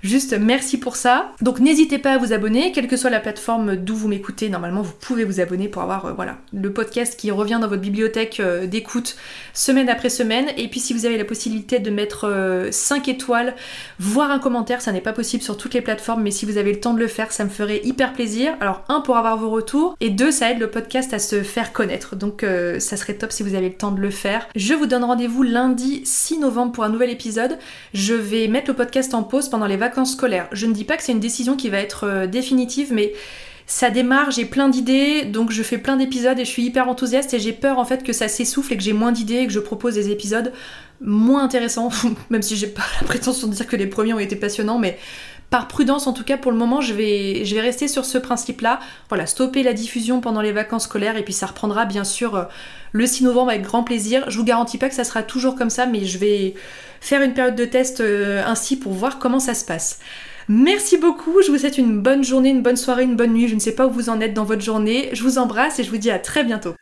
Juste 0.05 0.37
merci 0.39 0.77
pour 0.77 0.97
ça. 0.97 1.33
Donc 1.41 1.61
n'hésitez 1.61 1.97
pas 1.97 2.13
à 2.13 2.19
vous 2.19 2.35
abonner, 2.35 2.73
quelle 2.73 2.89
que 2.89 2.97
soit 2.99 3.09
la 3.09 3.21
plateforme 3.21 3.75
d'où 3.75 3.97
vous 3.97 4.07
m'écoutez. 4.07 4.51
Normalement, 4.51 4.83
vous 4.83 4.93
pouvez 4.93 5.25
vous 5.25 5.41
abonner 5.41 5.67
pour 5.69 5.81
avoir 5.81 6.05
euh, 6.05 6.13
voilà 6.13 6.37
le 6.53 6.71
podcast 6.71 7.19
qui 7.19 7.31
revient 7.31 7.59
dans 7.59 7.69
votre 7.69 7.81
bibliothèque 7.81 8.39
euh, 8.39 8.67
d'écoute 8.67 9.17
semaine 9.55 9.89
après 9.89 10.11
semaine. 10.11 10.49
Et 10.59 10.69
puis 10.69 10.79
si 10.79 10.93
vous 10.93 11.07
avez 11.07 11.17
la 11.17 11.25
possibilité 11.25 11.79
de 11.79 11.91
mettre 11.91 12.69
5 12.71 13.09
euh, 13.09 13.13
étoiles, 13.13 13.55
voire 13.99 14.31
un 14.31 14.39
commentaire, 14.39 14.83
ça 14.83 14.93
n'est 14.93 15.01
pas 15.01 15.15
possible 15.15 15.43
sur 15.43 15.57
toutes 15.57 15.73
les 15.73 15.81
plateformes, 15.81 16.23
mais 16.23 16.31
si 16.31 16.45
vous 16.45 16.59
avez 16.59 16.75
le 16.75 16.81
temps 16.81 16.93
de 16.93 17.01
le 17.01 17.09
faire, 17.09 17.33
ça 17.33 17.45
me 17.45 17.49
ferait 17.51 17.81
hyper 17.83 18.13
plaisir. 18.13 18.53
Alors 18.61 18.85
un 18.91 19.01
pour 19.01 19.17
avoir 19.17 19.39
vos 19.39 19.49
retours 19.49 19.97
et 20.03 20.11
deux 20.11 20.33
ça 20.33 20.51
aide 20.51 20.59
le 20.59 20.69
podcast 20.69 21.15
à 21.15 21.19
se 21.19 21.43
faire 21.43 21.73
connaître. 21.73 22.15
Donc 22.15 22.45
ça 22.79 22.99
serait 22.99 23.15
top 23.15 23.33
si 23.33 23.43
vous 23.43 23.55
avez 23.55 23.71
le 23.71 23.75
temps 23.75 23.93
de 23.93 24.03
le 24.03 24.11
faire. 24.11 24.51
Je 24.55 24.75
vous 24.75 24.85
donne 24.85 25.05
rendez-vous 25.05 25.43
lundi 25.43 26.03
6 26.05 26.41
novembre 26.41 26.73
pour 26.73 26.85
un 26.85 26.91
nouvel 26.91 27.09
épisode. 27.09 27.59
Je 27.95 28.13
vais 28.13 28.49
mettre 28.49 28.69
le 28.69 28.75
podcast 28.75 29.15
en 29.15 29.23
pause 29.23 29.49
pendant 29.49 29.67
les 29.67 29.79
vacances 29.79 29.94
scolaire. 30.05 30.49
Je 30.53 30.67
ne 30.67 30.73
dis 30.73 30.85
pas 30.85 30.97
que 30.97 31.03
c'est 31.05 31.13
une 31.13 31.21
décision 31.21 31.57
qui 31.57 31.69
va 31.69 31.79
être 31.79 32.05
euh, 32.05 32.27
définitive, 32.27 32.93
mais 32.93 33.13
ça 33.67 33.91
démarre, 33.91 34.31
j'ai 34.31 34.45
plein 34.45 34.69
d'idées, 34.69 35.25
donc 35.25 35.51
je 35.51 35.63
fais 35.63 35.79
plein 35.79 35.97
d'épisodes 35.97 36.39
et 36.39 36.45
je 36.45 36.51
suis 36.51 36.65
hyper 36.65 36.89
enthousiaste 36.89 37.33
et 37.33 37.39
j'ai 37.39 37.53
peur 37.53 37.79
en 37.79 37.85
fait 37.85 38.03
que 38.03 38.13
ça 38.13 38.29
s'essouffle 38.29 38.75
et 38.75 38.77
que 38.77 38.83
j'ai 38.83 38.93
moins 38.93 39.13
d'idées 39.13 39.37
et 39.37 39.47
que 39.47 39.53
je 39.53 39.61
propose 39.61 39.95
des 39.95 40.11
épisodes 40.11 40.53
moins 41.01 41.43
intéressants, 41.43 41.89
même 42.31 42.43
si 42.43 42.57
j'ai 42.57 42.67
pas 42.67 42.83
la 43.01 43.07
prétention 43.07 43.49
de 43.49 43.55
dire 43.55 43.67
que 43.67 43.77
les 43.77 43.87
premiers 43.87 44.13
ont 44.13 44.19
été 44.19 44.37
passionnants, 44.37 44.79
mais 44.79 44.99
par 45.55 45.69
prudence, 45.69 46.09
en 46.09 46.13
tout 46.13 46.25
cas 46.25 46.37
pour 46.37 46.51
le 46.51 46.59
moment, 46.59 46.81
je 46.81 46.93
vais, 46.95 47.45
rester 47.61 47.87
sur 47.87 48.05
ce 48.05 48.19
principe-là. 48.19 48.81
Voilà, 49.09 49.25
stopper 49.25 49.63
la 49.63 49.73
diffusion 49.73 50.21
pendant 50.21 50.41
les 50.41 50.51
vacances 50.51 50.83
scolaires 50.83 51.17
et 51.17 51.23
puis 51.23 51.33
ça 51.33 51.47
reprendra 51.47 51.85
bien 51.85 52.03
sûr 52.03 52.35
euh, 52.35 52.43
le 52.91 53.07
6 53.07 53.23
novembre 53.23 53.51
avec 53.51 53.63
grand 53.63 53.85
plaisir. 53.85 54.29
Je 54.29 54.37
vous 54.37 54.43
garantis 54.43 54.79
pas 54.79 54.89
que 54.89 54.97
ça 54.97 55.05
sera 55.05 55.23
toujours 55.23 55.55
comme 55.55 55.71
ça, 55.71 55.87
mais 55.87 56.07
je 56.07 56.19
vais 56.19 56.55
faire 57.01 57.23
une 57.23 57.35
période 57.35 57.55
de 57.55 57.67
test 57.67 58.01
euh, 58.01 58.43
ainsi 58.45 58.77
pour 58.77 58.95
voir 58.95 59.21
comment 59.21 59.39
ça 59.39 59.55
se 59.55 59.65
passe. 59.65 60.01
Merci 60.49 60.99
beaucoup, 60.99 61.41
je 61.41 61.53
vous 61.53 61.59
souhaite 61.59 61.79
une 61.79 62.01
bonne 62.01 62.25
journée, 62.25 62.49
une 62.49 62.63
bonne 62.63 62.75
soirée, 62.75 63.05
une 63.05 63.15
bonne 63.15 63.33
nuit, 63.33 63.47
je 63.47 63.55
ne 63.55 63.61
sais 63.61 63.77
pas 63.77 63.87
où 63.87 63.91
vous 63.91 64.09
en 64.09 64.21
êtes 64.21 64.35
dans 64.35 64.43
votre 64.43 64.63
journée. 64.63 65.11
Je 65.13 65.23
vous 65.23 65.39
embrasse 65.39 65.79
et 65.79 65.85
je 65.85 65.91
vous 65.91 65.99
dis 65.99 66.11
à 66.11 66.19
très 66.19 66.43
bientôt. 66.43 66.75